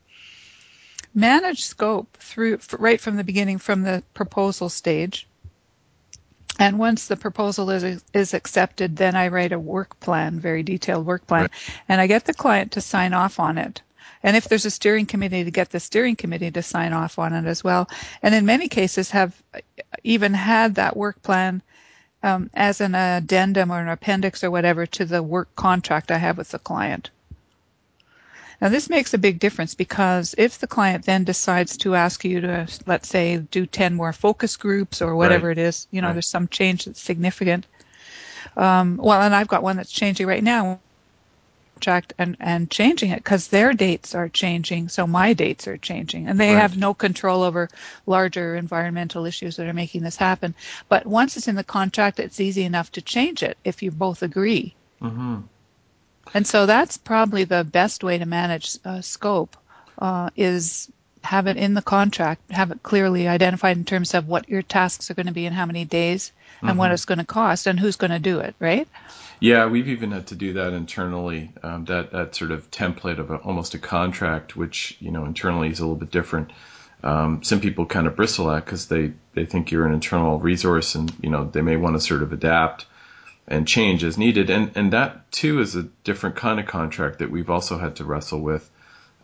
manage 1.14 1.62
scope 1.64 2.16
through 2.18 2.58
right 2.78 3.00
from 3.00 3.16
the 3.16 3.24
beginning, 3.24 3.58
from 3.58 3.82
the 3.82 4.02
proposal 4.14 4.68
stage. 4.68 5.26
And 6.58 6.78
once 6.78 7.06
the 7.06 7.16
proposal 7.16 7.70
is 7.70 8.02
is 8.12 8.34
accepted, 8.34 8.96
then 8.96 9.16
I 9.16 9.28
write 9.28 9.52
a 9.52 9.58
work 9.58 9.98
plan, 10.00 10.38
very 10.38 10.62
detailed 10.62 11.06
work 11.06 11.26
plan, 11.26 11.42
right. 11.42 11.50
and 11.88 12.00
I 12.00 12.06
get 12.06 12.26
the 12.26 12.34
client 12.34 12.72
to 12.72 12.80
sign 12.80 13.14
off 13.14 13.40
on 13.40 13.58
it. 13.58 13.82
And 14.22 14.36
if 14.36 14.48
there's 14.48 14.66
a 14.66 14.70
steering 14.70 15.06
committee, 15.06 15.44
to 15.44 15.50
get 15.50 15.70
the 15.70 15.80
steering 15.80 16.14
committee 16.14 16.50
to 16.50 16.62
sign 16.62 16.92
off 16.92 17.18
on 17.18 17.32
it 17.32 17.46
as 17.46 17.64
well. 17.64 17.88
And 18.22 18.34
in 18.34 18.46
many 18.46 18.68
cases, 18.68 19.10
have 19.10 19.42
even 20.04 20.34
had 20.34 20.76
that 20.76 20.96
work 20.96 21.20
plan 21.22 21.62
um, 22.22 22.50
as 22.54 22.80
an 22.80 22.94
addendum 22.94 23.72
or 23.72 23.80
an 23.80 23.88
appendix 23.88 24.44
or 24.44 24.50
whatever 24.50 24.86
to 24.86 25.04
the 25.04 25.22
work 25.22 25.54
contract 25.56 26.10
I 26.10 26.18
have 26.18 26.38
with 26.38 26.50
the 26.50 26.58
client. 26.58 27.10
Now, 28.62 28.68
this 28.68 28.88
makes 28.88 29.12
a 29.12 29.18
big 29.18 29.40
difference 29.40 29.74
because 29.74 30.36
if 30.38 30.60
the 30.60 30.68
client 30.68 31.04
then 31.04 31.24
decides 31.24 31.76
to 31.78 31.96
ask 31.96 32.24
you 32.24 32.40
to, 32.42 32.68
let's 32.86 33.08
say, 33.08 33.38
do 33.38 33.66
10 33.66 33.92
more 33.92 34.12
focus 34.12 34.56
groups 34.56 35.02
or 35.02 35.16
whatever 35.16 35.48
right. 35.48 35.58
it 35.58 35.62
is, 35.62 35.88
you 35.90 36.00
know, 36.00 36.06
right. 36.06 36.12
there's 36.12 36.28
some 36.28 36.46
change 36.46 36.84
that's 36.84 37.02
significant. 37.02 37.66
Um, 38.56 38.98
well, 38.98 39.20
and 39.20 39.34
I've 39.34 39.48
got 39.48 39.64
one 39.64 39.76
that's 39.76 39.90
changing 39.90 40.28
right 40.28 40.44
now 40.44 40.78
and, 42.16 42.36
and 42.38 42.70
changing 42.70 43.10
it 43.10 43.16
because 43.16 43.48
their 43.48 43.72
dates 43.72 44.14
are 44.14 44.28
changing, 44.28 44.88
so 44.90 45.08
my 45.08 45.32
dates 45.32 45.66
are 45.66 45.76
changing. 45.76 46.28
And 46.28 46.38
they 46.38 46.54
right. 46.54 46.60
have 46.60 46.76
no 46.76 46.94
control 46.94 47.42
over 47.42 47.68
larger 48.06 48.54
environmental 48.54 49.26
issues 49.26 49.56
that 49.56 49.66
are 49.66 49.72
making 49.72 50.04
this 50.04 50.14
happen. 50.14 50.54
But 50.88 51.04
once 51.04 51.36
it's 51.36 51.48
in 51.48 51.56
the 51.56 51.64
contract, 51.64 52.20
it's 52.20 52.38
easy 52.38 52.62
enough 52.62 52.92
to 52.92 53.02
change 53.02 53.42
it 53.42 53.58
if 53.64 53.82
you 53.82 53.90
both 53.90 54.22
agree. 54.22 54.76
Mm-hmm. 55.02 55.40
And 56.34 56.46
so 56.46 56.66
that's 56.66 56.96
probably 56.96 57.44
the 57.44 57.64
best 57.64 58.02
way 58.02 58.18
to 58.18 58.26
manage 58.26 58.78
uh, 58.84 59.00
scope 59.00 59.56
uh, 59.98 60.30
is 60.36 60.90
have 61.22 61.46
it 61.46 61.56
in 61.56 61.74
the 61.74 61.82
contract, 61.82 62.50
have 62.50 62.70
it 62.70 62.82
clearly 62.82 63.28
identified 63.28 63.76
in 63.76 63.84
terms 63.84 64.14
of 64.14 64.26
what 64.26 64.48
your 64.48 64.62
tasks 64.62 65.10
are 65.10 65.14
going 65.14 65.26
to 65.26 65.32
be 65.32 65.46
and 65.46 65.54
how 65.54 65.66
many 65.66 65.84
days 65.84 66.32
and 66.60 66.70
mm-hmm. 66.70 66.78
what 66.78 66.90
it's 66.90 67.04
going 67.04 67.18
to 67.18 67.24
cost 67.24 67.66
and 67.66 67.78
who's 67.78 67.96
going 67.96 68.10
to 68.10 68.18
do 68.18 68.40
it, 68.40 68.54
right? 68.58 68.88
Yeah, 69.40 69.66
we've 69.66 69.88
even 69.88 70.12
had 70.12 70.28
to 70.28 70.34
do 70.34 70.54
that 70.54 70.72
internally. 70.72 71.50
Um, 71.62 71.84
that 71.86 72.12
that 72.12 72.34
sort 72.34 72.52
of 72.52 72.70
template 72.70 73.18
of 73.18 73.30
a, 73.30 73.36
almost 73.36 73.74
a 73.74 73.78
contract, 73.78 74.56
which 74.56 74.96
you 75.00 75.10
know 75.10 75.24
internally 75.24 75.68
is 75.68 75.80
a 75.80 75.82
little 75.82 75.96
bit 75.96 76.12
different. 76.12 76.52
Um, 77.02 77.42
some 77.42 77.60
people 77.60 77.86
kind 77.86 78.06
of 78.06 78.14
bristle 78.14 78.50
at 78.52 78.64
because 78.64 78.86
they 78.86 79.12
they 79.34 79.44
think 79.44 79.72
you're 79.72 79.86
an 79.86 79.94
internal 79.94 80.38
resource 80.38 80.94
and 80.94 81.12
you 81.20 81.30
know 81.30 81.44
they 81.44 81.62
may 81.62 81.76
want 81.76 81.96
to 81.96 82.00
sort 82.00 82.22
of 82.22 82.32
adapt 82.32 82.86
and 83.48 83.66
change 83.66 84.04
as 84.04 84.16
needed. 84.18 84.50
And 84.50 84.70
and 84.76 84.92
that 84.92 85.30
too 85.32 85.60
is 85.60 85.76
a 85.76 85.84
different 86.04 86.36
kind 86.36 86.60
of 86.60 86.66
contract 86.66 87.18
that 87.18 87.30
we've 87.30 87.50
also 87.50 87.78
had 87.78 87.96
to 87.96 88.04
wrestle 88.04 88.40
with. 88.40 88.70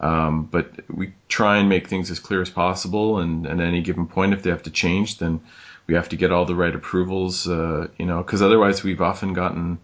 Um, 0.01 0.45
but 0.45 0.71
we 0.89 1.13
try 1.29 1.59
and 1.59 1.69
make 1.69 1.89
things 1.89 2.11
as 2.11 2.21
clear 2.21 2.41
as 2.41 2.51
possible. 2.51 3.19
And, 3.19 3.47
at 3.47 3.61
any 3.61 3.83
given 3.83 4.07
point, 4.07 4.33
if 4.33 4.43
they 4.43 4.51
have 4.51 4.63
to 4.65 4.71
change, 4.71 5.19
then 5.19 5.41
we 5.87 5.95
have 5.95 6.09
to 6.11 6.17
get 6.17 6.31
all 6.31 6.45
the 6.45 6.55
right 6.55 6.75
approvals, 6.75 7.49
uh, 7.49 7.89
you 7.99 8.07
know, 8.07 8.19
because 8.19 8.43
otherwise 8.43 8.85
we've 8.85 9.01
often 9.01 9.33
gotten, 9.33 9.79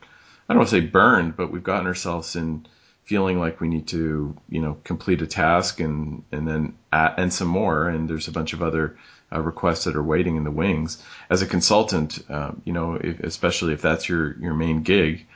I 0.48 0.52
don't 0.52 0.58
want 0.58 0.70
to 0.70 0.76
say 0.76 0.86
burned, 0.86 1.36
but 1.36 1.50
we've 1.50 1.64
gotten 1.64 1.86
ourselves 1.86 2.36
in 2.36 2.66
feeling 3.04 3.38
like 3.38 3.60
we 3.60 3.68
need 3.68 3.88
to, 3.88 4.36
you 4.48 4.60
know, 4.60 4.78
complete 4.84 5.20
a 5.20 5.26
task 5.26 5.80
and, 5.80 6.22
and 6.30 6.46
then 6.46 6.76
add, 6.92 7.14
and 7.18 7.32
some 7.32 7.48
more. 7.48 7.88
And 7.88 8.08
there's 8.08 8.28
a 8.28 8.32
bunch 8.32 8.52
of 8.52 8.62
other 8.62 8.96
uh, 9.34 9.40
requests 9.40 9.84
that 9.84 9.96
are 9.96 10.02
waiting 10.02 10.36
in 10.36 10.44
the 10.44 10.50
wings. 10.50 11.02
As 11.28 11.42
a 11.42 11.46
consultant, 11.46 12.18
um, 12.30 12.62
you 12.64 12.72
know, 12.72 12.94
if, 12.94 13.20
especially 13.20 13.72
if 13.72 13.82
that's 13.82 14.08
your, 14.08 14.36
your 14.38 14.54
main 14.54 14.82
gig, 14.82 15.26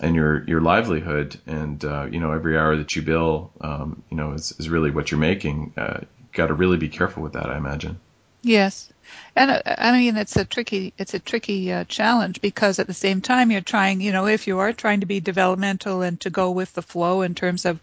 and 0.00 0.16
your 0.16 0.42
your 0.48 0.60
livelihood 0.60 1.38
and 1.46 1.84
uh, 1.84 2.04
you 2.10 2.18
know 2.18 2.32
every 2.32 2.58
hour 2.58 2.74
that 2.74 2.96
you 2.96 3.02
bill 3.02 3.52
um, 3.60 4.02
you 4.10 4.16
know 4.16 4.32
is, 4.32 4.52
is 4.58 4.68
really 4.68 4.90
what 4.90 5.12
you're 5.12 5.20
making 5.20 5.72
uh, 5.76 6.00
got 6.32 6.48
to 6.48 6.54
really 6.54 6.76
be 6.76 6.88
careful 6.88 7.22
with 7.22 7.34
that 7.34 7.48
i 7.48 7.56
imagine 7.56 7.96
yes 8.42 8.92
and 9.36 9.50
uh, 9.50 9.62
I 9.66 9.92
mean, 9.92 10.16
it's 10.16 10.36
a 10.36 10.44
tricky, 10.44 10.92
it's 10.98 11.14
a 11.14 11.18
tricky 11.18 11.72
uh, 11.72 11.84
challenge 11.84 12.40
because 12.40 12.78
at 12.78 12.86
the 12.86 12.94
same 12.94 13.20
time 13.20 13.50
you're 13.50 13.60
trying, 13.60 14.00
you 14.00 14.12
know, 14.12 14.26
if 14.26 14.46
you 14.46 14.58
are 14.58 14.72
trying 14.72 15.00
to 15.00 15.06
be 15.06 15.20
developmental 15.20 16.02
and 16.02 16.20
to 16.20 16.30
go 16.30 16.50
with 16.50 16.72
the 16.72 16.82
flow 16.82 17.22
in 17.22 17.34
terms 17.34 17.64
of 17.64 17.80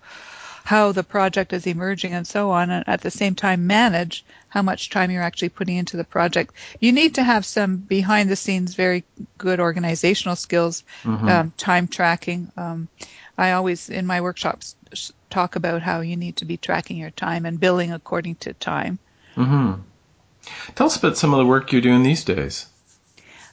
how 0.64 0.92
the 0.92 1.04
project 1.04 1.54
is 1.54 1.68
emerging 1.68 2.14
and 2.14 2.28
so 2.28 2.52
on, 2.52 2.70
and 2.70 2.88
at 2.88 3.02
the 3.02 3.12
same 3.12 3.36
time 3.36 3.68
manage 3.68 4.24
how 4.50 4.62
much 4.62 4.90
time 4.90 5.12
you're 5.12 5.24
actually 5.24 5.50
putting 5.50 5.78
into 5.78 5.98
the 5.98 6.04
project. 6.04 6.54
You 6.80 6.92
need 6.92 7.16
to 7.16 7.24
have 7.24 7.46
some 7.46 7.78
behind 7.78 8.30
the 8.30 8.36
scenes, 8.36 8.76
very 8.76 9.04
good 9.38 9.60
organizational 9.60 10.36
skills, 10.36 10.84
mm-hmm. 11.04 11.28
um, 11.28 11.54
time 11.58 11.88
tracking. 11.88 12.52
Um, 12.58 12.88
I 13.38 13.54
always, 13.54 13.90
in 13.90 14.06
my 14.06 14.22
workshops, 14.22 14.76
talk 15.30 15.56
about 15.56 15.82
how 15.82 16.02
you 16.02 16.18
need 16.18 16.36
to 16.38 16.46
be 16.46 16.58
tracking 16.58 16.98
your 16.98 17.12
time 17.12 17.46
and 17.46 17.60
billing 17.60 17.92
according 17.92 18.36
to 18.36 18.54
time. 18.54 19.00
Mm-hmm. 19.36 19.82
Tell 20.76 20.88
us 20.88 20.98
about 20.98 21.18
some 21.18 21.34
of 21.34 21.40
the 21.40 21.46
work 21.46 21.72
you're 21.72 21.82
doing 21.82 22.04
these 22.04 22.24
days. 22.24 22.66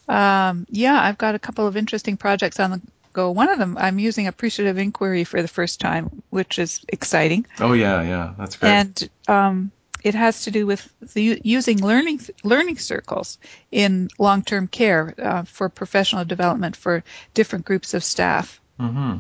Um, 0.09 0.67
yeah, 0.71 1.01
I've 1.01 1.19
got 1.19 1.35
a 1.35 1.39
couple 1.39 1.67
of 1.67 1.77
interesting 1.77 2.17
projects 2.17 2.59
on 2.59 2.71
the 2.71 2.81
go. 3.13 3.31
One 3.31 3.49
of 3.49 3.59
them, 3.59 3.77
I'm 3.79 3.99
using 3.99 4.27
appreciative 4.27 4.79
inquiry 4.79 5.25
for 5.25 5.43
the 5.43 5.49
first 5.49 5.81
time, 5.81 6.23
which 6.31 6.59
is 6.59 6.85
exciting. 6.89 7.47
Oh 7.61 7.73
yeah, 7.73 8.03
yeah, 8.03 8.35
that's 8.39 8.57
great. 8.57 8.71
And 8.71 9.11
um, 9.29 9.71
it 10.03 10.15
has 10.15 10.45
to 10.45 10.51
do 10.51 10.67
with 10.67 10.89
the, 11.15 11.41
using 11.45 11.79
learning 11.79 12.21
learning 12.45 12.79
circles 12.79 13.39
in 13.71 14.09
long-term 14.19 14.69
care 14.69 15.15
uh, 15.19 15.43
for 15.43 15.69
professional 15.69 16.25
development 16.25 16.77
for 16.77 17.03
different 17.35 17.65
groups 17.65 17.95
of 17.95 18.05
staff. 18.05 18.61
Mm-hmm. 18.79 19.19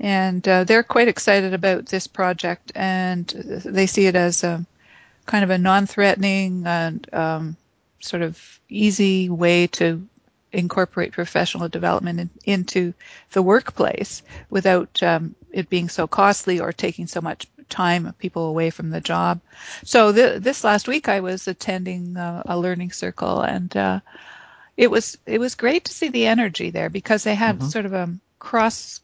And 0.00 0.48
uh, 0.48 0.64
they're 0.64 0.82
quite 0.82 1.08
excited 1.08 1.52
about 1.52 1.86
this 1.86 2.06
project, 2.06 2.72
and 2.74 3.26
they 3.28 3.86
see 3.86 4.06
it 4.06 4.16
as 4.16 4.42
a 4.42 4.64
kind 5.26 5.44
of 5.44 5.50
a 5.50 5.58
non-threatening 5.58 6.66
and 6.66 7.14
um, 7.14 7.56
sort 8.00 8.22
of 8.22 8.60
easy 8.70 9.28
way 9.28 9.66
to 9.66 10.08
incorporate 10.52 11.12
professional 11.12 11.68
development 11.68 12.20
in, 12.20 12.30
into 12.44 12.94
the 13.32 13.42
workplace 13.42 14.22
without 14.48 15.02
um, 15.02 15.34
it 15.52 15.68
being 15.68 15.88
so 15.88 16.06
costly 16.06 16.60
or 16.60 16.72
taking 16.72 17.06
so 17.06 17.20
much 17.20 17.46
time 17.68 18.06
of 18.06 18.18
people 18.18 18.48
away 18.48 18.70
from 18.70 18.90
the 18.90 19.00
job. 19.00 19.40
So 19.84 20.12
th- 20.12 20.42
this 20.42 20.64
last 20.64 20.88
week 20.88 21.08
I 21.08 21.20
was 21.20 21.46
attending 21.48 22.16
uh, 22.16 22.42
a 22.46 22.58
learning 22.58 22.92
circle 22.92 23.40
and 23.40 23.74
uh, 23.76 24.00
it 24.76 24.90
was 24.90 25.18
it 25.26 25.38
was 25.38 25.54
great 25.54 25.84
to 25.84 25.92
see 25.92 26.08
the 26.08 26.26
energy 26.26 26.70
there 26.70 26.90
because 26.90 27.22
they 27.22 27.34
had 27.34 27.58
mm-hmm. 27.58 27.68
sort 27.68 27.86
of 27.86 27.92
a 27.92 28.14
cross 28.38 29.00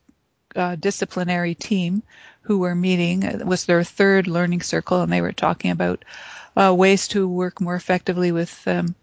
uh, 0.54 0.74
disciplinary 0.74 1.54
team 1.54 2.02
who 2.42 2.58
were 2.58 2.74
meeting. 2.74 3.22
It 3.22 3.44
was 3.44 3.66
their 3.66 3.84
third 3.84 4.26
learning 4.26 4.62
circle, 4.62 5.02
and 5.02 5.12
they 5.12 5.20
were 5.20 5.32
talking 5.32 5.70
about 5.70 6.04
uh, 6.56 6.74
ways 6.74 7.08
to 7.08 7.28
work 7.28 7.60
more 7.60 7.74
effectively 7.74 8.32
with 8.32 8.66
um, 8.66 8.94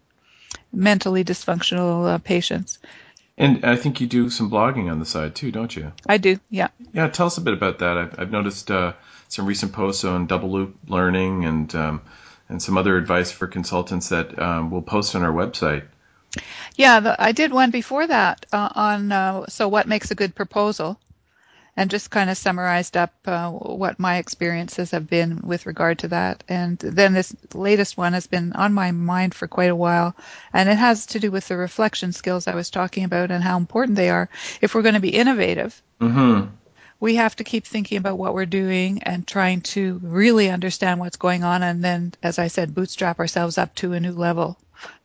mentally 0.72 1.24
dysfunctional 1.24 2.14
uh, 2.14 2.18
patients. 2.18 2.78
And 3.36 3.64
I 3.64 3.76
think 3.76 4.00
you 4.00 4.06
do 4.06 4.30
some 4.30 4.50
blogging 4.50 4.90
on 4.90 5.00
the 5.00 5.06
side 5.06 5.34
too, 5.34 5.50
don't 5.50 5.74
you? 5.74 5.92
I 6.06 6.18
do, 6.18 6.38
yeah. 6.50 6.68
Yeah, 6.92 7.08
tell 7.08 7.26
us 7.26 7.36
a 7.36 7.40
bit 7.40 7.54
about 7.54 7.80
that. 7.80 7.98
I've, 7.98 8.20
I've 8.20 8.30
noticed 8.30 8.70
uh, 8.70 8.92
some 9.28 9.46
recent 9.46 9.72
posts 9.72 10.04
on 10.04 10.26
double 10.26 10.52
loop 10.52 10.76
learning 10.86 11.44
and 11.44 11.74
um, 11.74 12.02
and 12.48 12.62
some 12.62 12.76
other 12.76 12.96
advice 12.96 13.32
for 13.32 13.46
consultants 13.46 14.10
that 14.10 14.38
um, 14.38 14.70
we'll 14.70 14.82
post 14.82 15.16
on 15.16 15.22
our 15.22 15.32
website. 15.32 15.84
Yeah, 16.76 17.00
the, 17.00 17.22
I 17.22 17.32
did 17.32 17.52
one 17.52 17.70
before 17.70 18.06
that 18.06 18.46
uh, 18.52 18.68
on 18.74 19.12
uh, 19.12 19.46
so 19.48 19.68
what 19.68 19.88
makes 19.88 20.10
a 20.10 20.14
good 20.14 20.34
proposal, 20.34 20.98
and 21.76 21.90
just 21.90 22.10
kind 22.10 22.30
of 22.30 22.36
summarized 22.36 22.96
up 22.96 23.12
uh, 23.26 23.50
what 23.50 23.98
my 23.98 24.18
experiences 24.18 24.92
have 24.92 25.08
been 25.08 25.40
with 25.42 25.66
regard 25.66 25.98
to 26.00 26.08
that. 26.08 26.44
And 26.48 26.78
then 26.78 27.12
this 27.12 27.34
latest 27.52 27.96
one 27.96 28.12
has 28.12 28.26
been 28.26 28.52
on 28.52 28.72
my 28.72 28.92
mind 28.92 29.34
for 29.34 29.48
quite 29.48 29.70
a 29.70 29.76
while, 29.76 30.14
and 30.52 30.68
it 30.68 30.76
has 30.76 31.06
to 31.06 31.20
do 31.20 31.30
with 31.30 31.48
the 31.48 31.56
reflection 31.56 32.12
skills 32.12 32.46
I 32.46 32.54
was 32.54 32.70
talking 32.70 33.04
about 33.04 33.30
and 33.30 33.42
how 33.42 33.56
important 33.56 33.96
they 33.96 34.10
are 34.10 34.28
if 34.60 34.74
we're 34.74 34.82
going 34.82 34.94
to 34.94 35.00
be 35.00 35.16
innovative. 35.16 35.80
Mm-hmm. 36.00 36.48
We 37.00 37.16
have 37.16 37.36
to 37.36 37.44
keep 37.44 37.66
thinking 37.66 37.98
about 37.98 38.18
what 38.18 38.34
we're 38.34 38.46
doing 38.46 39.02
and 39.02 39.26
trying 39.26 39.60
to 39.62 40.00
really 40.02 40.48
understand 40.48 41.00
what's 41.00 41.16
going 41.16 41.44
on, 41.44 41.62
and 41.62 41.82
then, 41.82 42.14
as 42.22 42.38
I 42.38 42.46
said, 42.46 42.74
bootstrap 42.74 43.18
ourselves 43.18 43.58
up 43.58 43.74
to 43.76 43.92
a 43.92 44.00
new 44.00 44.12
level 44.12 44.58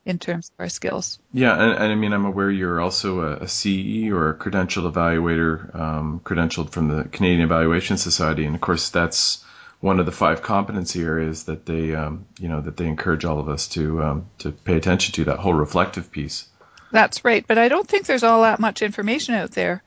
in 0.05 0.17
terms 0.17 0.49
of 0.49 0.63
our 0.63 0.69
skills. 0.69 1.19
Yeah, 1.33 1.53
and, 1.53 1.73
and 1.73 1.91
I 1.91 1.95
mean, 1.95 2.13
I'm 2.13 2.25
aware 2.25 2.49
you're 2.49 2.79
also 2.79 3.21
a, 3.21 3.33
a 3.43 3.47
CE 3.47 4.09
or 4.11 4.29
a 4.29 4.35
credentialed 4.35 4.91
evaluator, 4.91 5.75
um, 5.75 6.21
credentialed 6.23 6.71
from 6.71 6.87
the 6.87 7.03
Canadian 7.05 7.41
Evaluation 7.41 7.97
Society, 7.97 8.45
and 8.45 8.55
of 8.55 8.61
course, 8.61 8.89
that's 8.89 9.43
one 9.81 9.99
of 9.99 10.05
the 10.05 10.11
five 10.11 10.41
competency 10.41 11.01
areas 11.01 11.45
that 11.45 11.65
they, 11.65 11.95
um, 11.95 12.25
you 12.39 12.49
know, 12.49 12.61
that 12.61 12.75
they 12.75 12.85
encourage 12.85 13.23
all 13.23 13.39
of 13.39 13.47
us 13.47 13.67
to 13.69 14.03
um, 14.03 14.29
to 14.39 14.51
pay 14.51 14.75
attention 14.75 15.13
to. 15.13 15.25
That 15.25 15.39
whole 15.39 15.53
reflective 15.53 16.11
piece. 16.11 16.47
That's 16.91 17.23
right, 17.23 17.45
but 17.45 17.57
I 17.57 17.69
don't 17.69 17.87
think 17.87 18.05
there's 18.05 18.23
all 18.23 18.41
that 18.41 18.59
much 18.59 18.81
information 18.81 19.35
out 19.35 19.51
there. 19.51 19.83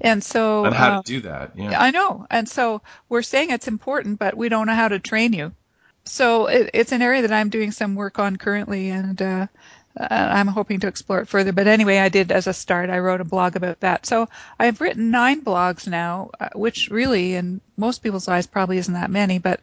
And 0.00 0.22
so, 0.22 0.66
and 0.66 0.74
how 0.74 0.98
uh, 0.98 1.02
to 1.02 1.06
do 1.06 1.20
that, 1.22 1.52
yeah. 1.56 1.80
I 1.80 1.90
know. 1.90 2.26
And 2.30 2.46
so 2.48 2.82
we're 3.08 3.22
saying 3.22 3.50
it's 3.50 3.66
important, 3.66 4.18
but 4.18 4.36
we 4.36 4.50
don't 4.50 4.66
know 4.66 4.74
how 4.74 4.88
to 4.88 4.98
train 4.98 5.32
you 5.32 5.52
so 6.06 6.46
it, 6.46 6.70
it's 6.72 6.92
an 6.92 7.02
area 7.02 7.22
that 7.22 7.32
I'm 7.32 7.50
doing 7.50 7.72
some 7.72 7.94
work 7.94 8.18
on 8.18 8.36
currently, 8.36 8.90
and 8.90 9.20
uh, 9.20 9.46
uh, 9.98 10.06
I'm 10.10 10.46
hoping 10.46 10.80
to 10.80 10.86
explore 10.86 11.20
it 11.20 11.28
further. 11.28 11.52
But 11.52 11.66
anyway, 11.66 11.98
I 11.98 12.08
did 12.08 12.30
as 12.30 12.46
a 12.46 12.52
start. 12.52 12.90
I 12.90 12.98
wrote 12.98 13.20
a 13.20 13.24
blog 13.24 13.56
about 13.56 13.80
that. 13.80 14.06
So 14.06 14.28
I've 14.58 14.80
written 14.80 15.10
nine 15.10 15.42
blogs 15.42 15.88
now, 15.88 16.30
uh, 16.38 16.50
which 16.54 16.90
really, 16.90 17.34
in 17.34 17.60
most 17.76 18.02
people's 18.02 18.28
eyes, 18.28 18.46
probably 18.46 18.78
isn't 18.78 18.94
that 18.94 19.10
many. 19.10 19.38
But 19.38 19.60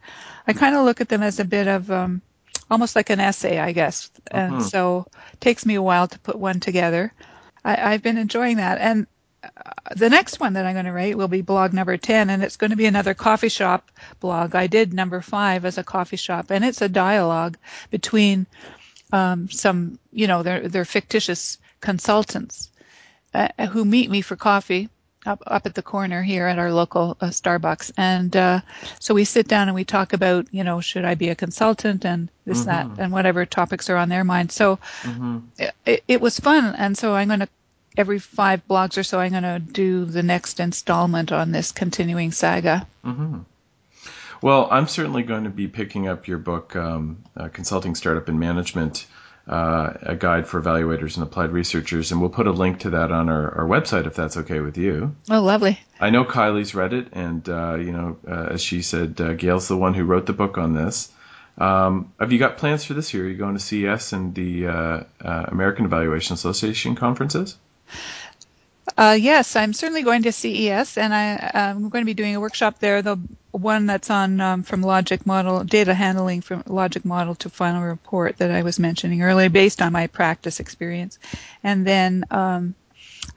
I 0.48 0.54
kind 0.54 0.76
of 0.76 0.86
look 0.86 1.02
at 1.02 1.10
them 1.10 1.24
as 1.24 1.40
a 1.40 1.46
bit 1.46 1.68
of 1.68 1.90
um, 1.92 2.22
almost 2.70 2.96
like 2.96 3.10
an 3.10 3.20
essay, 3.20 3.60
I 3.60 3.72
guess. 3.72 4.12
And 4.30 4.56
uh-huh. 4.56 4.64
so 4.64 5.08
it 5.34 5.42
takes 5.42 5.66
me 5.66 5.76
a 5.76 5.82
while 5.82 6.08
to 6.08 6.20
put 6.20 6.36
one 6.38 6.60
together. 6.60 7.14
I, 7.64 7.94
I've 7.94 8.04
been 8.04 8.18
enjoying 8.18 8.58
that, 8.58 8.80
and 8.80 9.08
the 9.96 10.10
next 10.10 10.40
one 10.40 10.54
that 10.54 10.66
I'm 10.66 10.74
going 10.74 10.86
to 10.86 10.92
write 10.92 11.18
will 11.18 11.28
be 11.28 11.42
blog 11.42 11.74
number 11.74 11.98
10, 11.98 12.30
and 12.30 12.44
it's 12.44 12.58
going 12.58 12.72
to 12.72 12.78
be 12.78 12.86
another 12.86 13.14
coffee 13.14 13.50
shop 13.50 13.92
blog. 14.20 14.56
I 14.56 14.68
did 14.68 14.94
number 14.94 15.22
five 15.22 15.66
as 15.66 15.78
a 15.78 15.84
coffee 15.84 16.18
shop, 16.18 16.52
and 16.52 16.64
it's 16.64 16.82
a 16.82 16.90
dialogue 16.90 17.58
between 17.90 18.46
um, 19.12 19.50
some, 19.50 20.00
you 20.12 20.28
know, 20.28 20.44
they're, 20.44 20.68
they're 20.68 20.86
fictitious 20.86 21.58
consultants 21.82 22.72
uh, 23.34 23.48
who 23.68 23.86
meet 23.86 24.10
me 24.10 24.22
for 24.22 24.36
coffee 24.36 24.90
up, 25.26 25.42
up 25.46 25.66
at 25.66 25.76
the 25.76 25.82
corner 25.82 26.22
here 26.22 26.48
at 26.48 26.60
our 26.60 26.72
local 26.72 27.18
uh, 27.22 27.28
Starbucks. 27.28 27.92
And 27.98 28.36
uh, 28.36 28.62
so 29.00 29.14
we 29.14 29.26
sit 29.26 29.48
down 29.48 29.68
and 29.68 29.76
we 29.76 29.84
talk 29.84 30.14
about, 30.14 30.48
you 30.52 30.64
know, 30.64 30.82
should 30.82 31.06
I 31.06 31.16
be 31.16 31.30
a 31.30 31.36
consultant 31.36 32.06
and 32.06 32.30
this, 32.46 32.66
mm-hmm. 32.66 32.96
that, 32.96 33.04
and 33.04 33.12
whatever 33.12 33.46
topics 33.46 33.90
are 33.90 33.98
on 33.98 34.10
their 34.10 34.24
mind. 34.24 34.52
So 34.52 34.78
mm-hmm. 35.04 35.40
it, 35.86 36.04
it 36.08 36.22
was 36.22 36.40
fun. 36.40 36.76
And 36.76 36.98
so 36.98 37.14
I'm 37.14 37.28
going 37.28 37.42
to 37.42 37.50
every 37.98 38.20
five 38.20 38.68
blogs 38.68 38.98
or 38.98 39.04
so, 39.04 39.20
I'm 39.20 39.32
going 39.32 39.44
to 39.44 39.60
do 39.60 40.06
the 40.06 40.24
next 40.24 40.60
installment 40.60 41.32
on 41.32 41.52
this 41.52 41.72
continuing 41.72 42.32
saga. 42.32 42.88
Mm-hmm. 43.06 43.40
Well, 44.42 44.68
I'm 44.70 44.88
certainly 44.88 45.24
going 45.24 45.46
to 45.46 45.50
be 45.50 45.68
picking 45.68 46.08
up 46.08 46.28
your 46.28 46.38
book, 46.38 46.76
um, 46.76 47.24
uh, 47.38 47.48
Consulting 47.48 47.96
Startup 47.96 48.28
and 48.28 48.40
Management, 48.40 49.06
uh, 49.48 49.94
a 50.02 50.16
guide 50.16 50.48
for 50.48 50.62
evaluators 50.62 51.16
and 51.16 51.24
applied 51.24 51.52
researchers, 51.52 52.12
and 52.12 52.20
we'll 52.20 52.30
put 52.30 52.48
a 52.48 52.52
link 52.52 52.80
to 52.80 52.92
that 52.92 53.12
on 53.12 53.30
our, 53.30 53.60
our 53.60 53.66
website 53.66 54.06
if 54.06 54.16
that's 54.16 54.38
okay 54.38 54.60
with 54.60 54.78
you. 54.78 55.16
Oh, 55.30 55.42
lovely. 55.42 55.80
I 56.00 56.10
know 56.10 56.26
Kylie's 56.26 56.76
read 56.76 56.94
it, 56.94 57.08
and 57.14 57.48
uh, 57.48 57.76
you 57.76 57.92
know, 57.92 58.18
uh, 58.28 58.50
as 58.52 58.62
she 58.62 58.82
said, 58.82 59.20
uh, 59.20 59.34
Gail's 59.34 59.68
the 59.68 59.78
one 59.78 59.94
who 59.94 60.04
wrote 60.04 60.26
the 60.26 60.34
book 60.34 60.58
on 60.58 60.74
this. 60.74 61.12
Um, 61.58 62.14
have 62.20 62.32
you 62.32 62.40
got 62.40 62.58
plans 62.58 62.84
for 62.84 62.96
this 62.96 63.14
year? 63.14 63.26
Are 63.26 63.30
you 63.30 63.38
going 63.38 63.54
to 63.54 63.60
CES 63.60 64.14
and 64.14 64.34
the 64.34 64.68
uh, 64.68 65.04
American 65.22 65.86
Evaluation 65.86 66.34
Association 66.34 66.96
conferences? 66.96 67.56
Uh, 68.98 69.18
yes, 69.20 69.56
I'm 69.56 69.74
certainly 69.74 70.04
going 70.04 70.24
to 70.24 70.32
CES, 70.32 70.98
and 70.98 71.14
I, 71.14 71.52
am 71.54 71.90
going 71.90 72.04
to 72.04 72.06
be 72.06 72.14
doing 72.14 72.36
a 72.36 72.42
workshop 72.42 72.80
there. 72.80 73.02
The 73.02 73.18
one 73.52 73.86
that's 73.86 74.10
on 74.10 74.42
um, 74.42 74.64
from 74.64 74.82
logic 74.82 75.26
model 75.26 75.64
data 75.64 75.94
handling 75.94 76.42
from 76.42 76.64
logic 76.68 77.06
model 77.06 77.36
to 77.36 77.50
final 77.50 77.82
report 77.82 78.38
that 78.38 78.52
I 78.52 78.62
was 78.62 78.80
mentioning 78.80 79.22
earlier, 79.22 79.50
based 79.50 79.82
on 79.82 79.94
my 79.94 80.08
practice 80.08 80.60
experience. 80.60 81.18
And 81.64 81.88
then 81.88 82.26
um, 82.30 82.76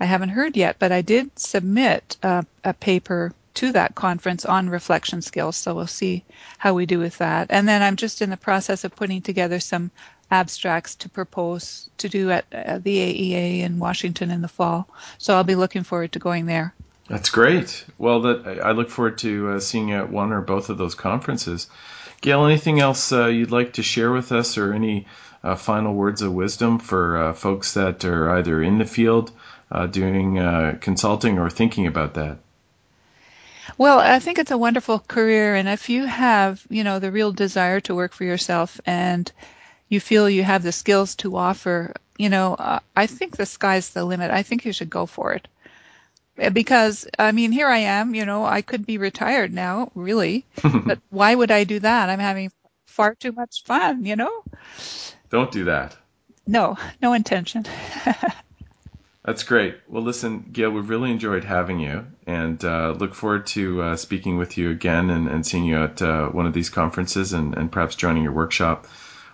I 0.01 0.05
haven't 0.05 0.31
heard 0.31 0.57
yet, 0.57 0.77
but 0.79 0.91
I 0.91 1.03
did 1.03 1.39
submit 1.39 2.17
uh, 2.23 2.43
a 2.65 2.75
paper 2.75 3.33
to 3.55 3.73
that 3.73 3.95
conference 3.95 4.45
on 4.45 4.69
reflection 4.69 5.23
skills. 5.23 5.57
So 5.57 5.75
we'll 5.75 5.87
see 5.87 6.25
how 6.59 6.75
we 6.75 6.87
do 6.87 6.99
with 6.99 7.19
that. 7.19 7.47
And 7.51 7.67
then 7.67 7.83
I'm 7.83 7.97
just 7.97 8.21
in 8.21 8.31
the 8.31 8.37
process 8.37 8.85
of 8.85 8.95
putting 8.95 9.23
together 9.23 9.61
some 9.61 9.91
abstracts 10.31 10.95
to 10.97 11.09
propose 11.09 11.89
to 11.99 12.09
do 12.09 12.31
at 12.31 12.45
uh, 12.53 12.79
the 12.79 12.99
AEA 12.99 13.61
in 13.61 13.79
Washington 13.79 14.31
in 14.31 14.43
the 14.43 14.49
fall. 14.49 14.89
So 15.19 15.35
I'll 15.35 15.45
be 15.45 15.55
looking 15.55 15.85
forward 15.85 16.13
to 16.13 16.19
going 16.19 16.47
there. 16.47 16.75
That's 17.09 17.31
great. 17.31 17.85
Well, 17.99 18.23
that 18.23 18.61
I 18.65 18.73
look 18.73 18.91
forward 18.91 19.19
to 19.19 19.51
uh, 19.51 19.61
seeing 19.61 19.89
you 19.89 19.97
at 19.97 20.11
one 20.11 20.33
or 20.33 20.41
both 20.41 20.71
of 20.71 20.79
those 20.79 20.97
conferences. 20.97 21.69
Gail, 22.21 22.45
anything 22.45 22.81
else 22.81 23.13
uh, 23.13 23.27
you'd 23.27 23.53
like 23.53 23.75
to 23.75 23.83
share 23.83 24.11
with 24.11 24.33
us, 24.33 24.59
or 24.59 24.73
any 24.73 25.07
uh, 25.45 25.55
final 25.55 25.95
words 25.95 26.23
of 26.23 26.33
wisdom 26.33 26.79
for 26.79 27.17
uh, 27.17 27.33
folks 27.33 27.75
that 27.75 28.05
are 28.05 28.31
either 28.31 28.61
in 28.61 28.79
the 28.79 28.85
field 28.85 29.31
uh, 29.71 29.87
doing 29.87 30.39
uh, 30.39 30.79
consulting 30.81 31.39
or 31.39 31.51
thinking 31.51 31.87
about 31.87 32.15
that? 32.15 32.39
Well, 33.79 33.99
I 33.99 34.19
think 34.19 34.39
it's 34.39 34.51
a 34.51 34.59
wonderful 34.59 35.01
career, 35.01 35.55
and 35.55 35.69
if 35.69 35.89
you 35.89 36.07
have, 36.07 36.65
you 36.71 36.83
know, 36.83 36.99
the 36.99 37.13
real 37.13 37.33
desire 37.33 37.81
to 37.81 37.95
work 37.95 38.13
for 38.13 38.25
yourself 38.25 38.81
and 38.87 39.31
you 39.89 40.01
feel 40.01 40.29
you 40.29 40.43
have 40.43 40.63
the 40.63 40.73
skills 40.73 41.15
to 41.17 41.37
offer, 41.37 41.95
you 42.19 42.29
know, 42.29 42.81
I 42.97 43.07
think 43.07 43.37
the 43.37 43.47
sky's 43.47 43.91
the 43.91 44.05
limit. 44.05 44.31
I 44.31 44.43
think 44.43 44.65
you 44.65 44.73
should 44.73 44.91
go 44.91 45.07
for 45.07 45.33
it 45.33 45.49
because 46.53 47.07
I 47.19 47.33
mean, 47.33 47.53
here 47.53 47.69
I 47.69 47.79
am. 47.79 48.15
You 48.15 48.25
know, 48.25 48.45
I 48.45 48.63
could 48.63 48.87
be 48.87 48.99
retired 48.99 49.53
now, 49.53 49.91
really, 49.95 50.45
but 50.63 50.99
why 51.11 51.35
would 51.35 51.51
I 51.51 51.65
do 51.65 51.81
that? 51.81 52.11
I'm 52.11 52.19
having 52.19 52.51
far 52.87 53.15
too 53.15 53.33
much 53.33 53.65
fun. 53.65 54.05
You 54.05 54.17
know. 54.17 54.45
Don't 55.31 55.51
do 55.51 55.65
that. 55.65 55.97
No, 56.47 56.77
no 57.03 57.13
intention. 57.13 57.65
That's 59.25 59.43
great. 59.43 59.79
Well, 59.89 60.05
listen, 60.05 60.51
Gail, 60.53 60.71
we've 60.71 60.89
really 60.89 61.11
enjoyed 61.11 61.43
having 61.43 61.81
you, 61.81 62.07
and 62.29 62.65
uh, 62.65 62.95
look 62.97 63.13
forward 63.13 63.49
to 63.49 63.83
uh, 63.83 63.97
speaking 63.97 64.39
with 64.39 64.57
you 64.57 64.71
again 64.71 65.11
and, 65.11 65.29
and 65.29 65.45
seeing 65.45 65.65
you 65.65 65.83
at 65.83 66.01
uh, 66.01 66.29
one 66.29 66.47
of 66.47 66.53
these 66.53 66.71
conferences 66.71 67.33
and, 67.33 67.57
and, 67.59 67.73
perhaps 67.73 67.97
joining 67.97 68.23
your 68.23 68.31
workshop. 68.31 68.87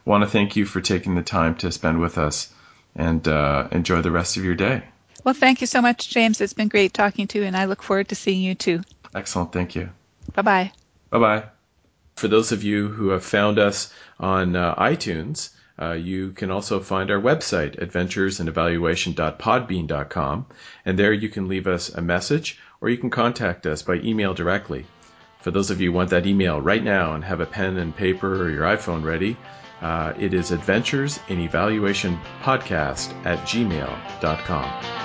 Want 0.04 0.24
to 0.24 0.30
thank 0.30 0.56
you 0.56 0.64
for 0.64 0.80
taking 0.80 1.14
the 1.14 1.22
time 1.22 1.54
to 1.56 1.70
spend 1.70 2.00
with 2.00 2.18
us, 2.18 2.52
and 2.94 3.26
uh, 3.28 3.68
enjoy 3.70 4.02
the 4.02 4.10
rest 4.10 4.36
of 4.36 4.44
your 4.44 4.54
day. 4.54 4.82
Well, 5.24 5.34
thank 5.34 5.60
you 5.60 5.66
so 5.66 5.80
much, 5.80 6.10
James. 6.10 6.40
It's 6.40 6.52
been 6.52 6.68
great 6.68 6.92
talking 6.92 7.26
to 7.28 7.38
you, 7.38 7.44
and 7.44 7.56
I 7.56 7.66
look 7.66 7.82
forward 7.82 8.08
to 8.08 8.16
seeing 8.16 8.42
you 8.42 8.54
too. 8.54 8.82
Excellent. 9.14 9.52
Thank 9.52 9.76
you. 9.76 9.90
Bye 10.34 10.42
bye. 10.42 10.72
Bye 11.10 11.18
bye. 11.18 11.44
For 12.16 12.28
those 12.28 12.52
of 12.52 12.64
you 12.64 12.88
who 12.88 13.10
have 13.10 13.24
found 13.24 13.58
us 13.58 13.92
on 14.18 14.56
uh, 14.56 14.74
iTunes, 14.74 15.50
uh, 15.80 15.92
you 15.92 16.32
can 16.32 16.50
also 16.50 16.80
find 16.80 17.10
our 17.10 17.20
website, 17.20 17.80
adventuresinevaluation.podbean.com, 17.80 20.46
and 20.84 20.98
there 20.98 21.12
you 21.12 21.28
can 21.28 21.48
leave 21.48 21.66
us 21.66 21.88
a 21.88 22.02
message 22.02 22.58
or 22.80 22.88
you 22.88 22.98
can 22.98 23.10
contact 23.10 23.66
us 23.66 23.82
by 23.82 23.94
email 23.94 24.34
directly. 24.34 24.86
For 25.40 25.50
those 25.50 25.70
of 25.70 25.80
you 25.80 25.90
who 25.90 25.96
want 25.96 26.10
that 26.10 26.26
email 26.26 26.60
right 26.60 26.82
now 26.82 27.14
and 27.14 27.24
have 27.24 27.40
a 27.40 27.46
pen 27.46 27.78
and 27.78 27.96
paper 27.96 28.42
or 28.42 28.50
your 28.50 28.64
iPhone 28.64 29.04
ready, 29.04 29.36
uh, 29.82 30.14
it 30.18 30.32
is 30.32 30.50
adventures 30.52 31.18
in 31.28 31.40
evaluation 31.40 32.18
podcast 32.42 33.12
at 33.26 33.38
gmail.com. 33.40 35.01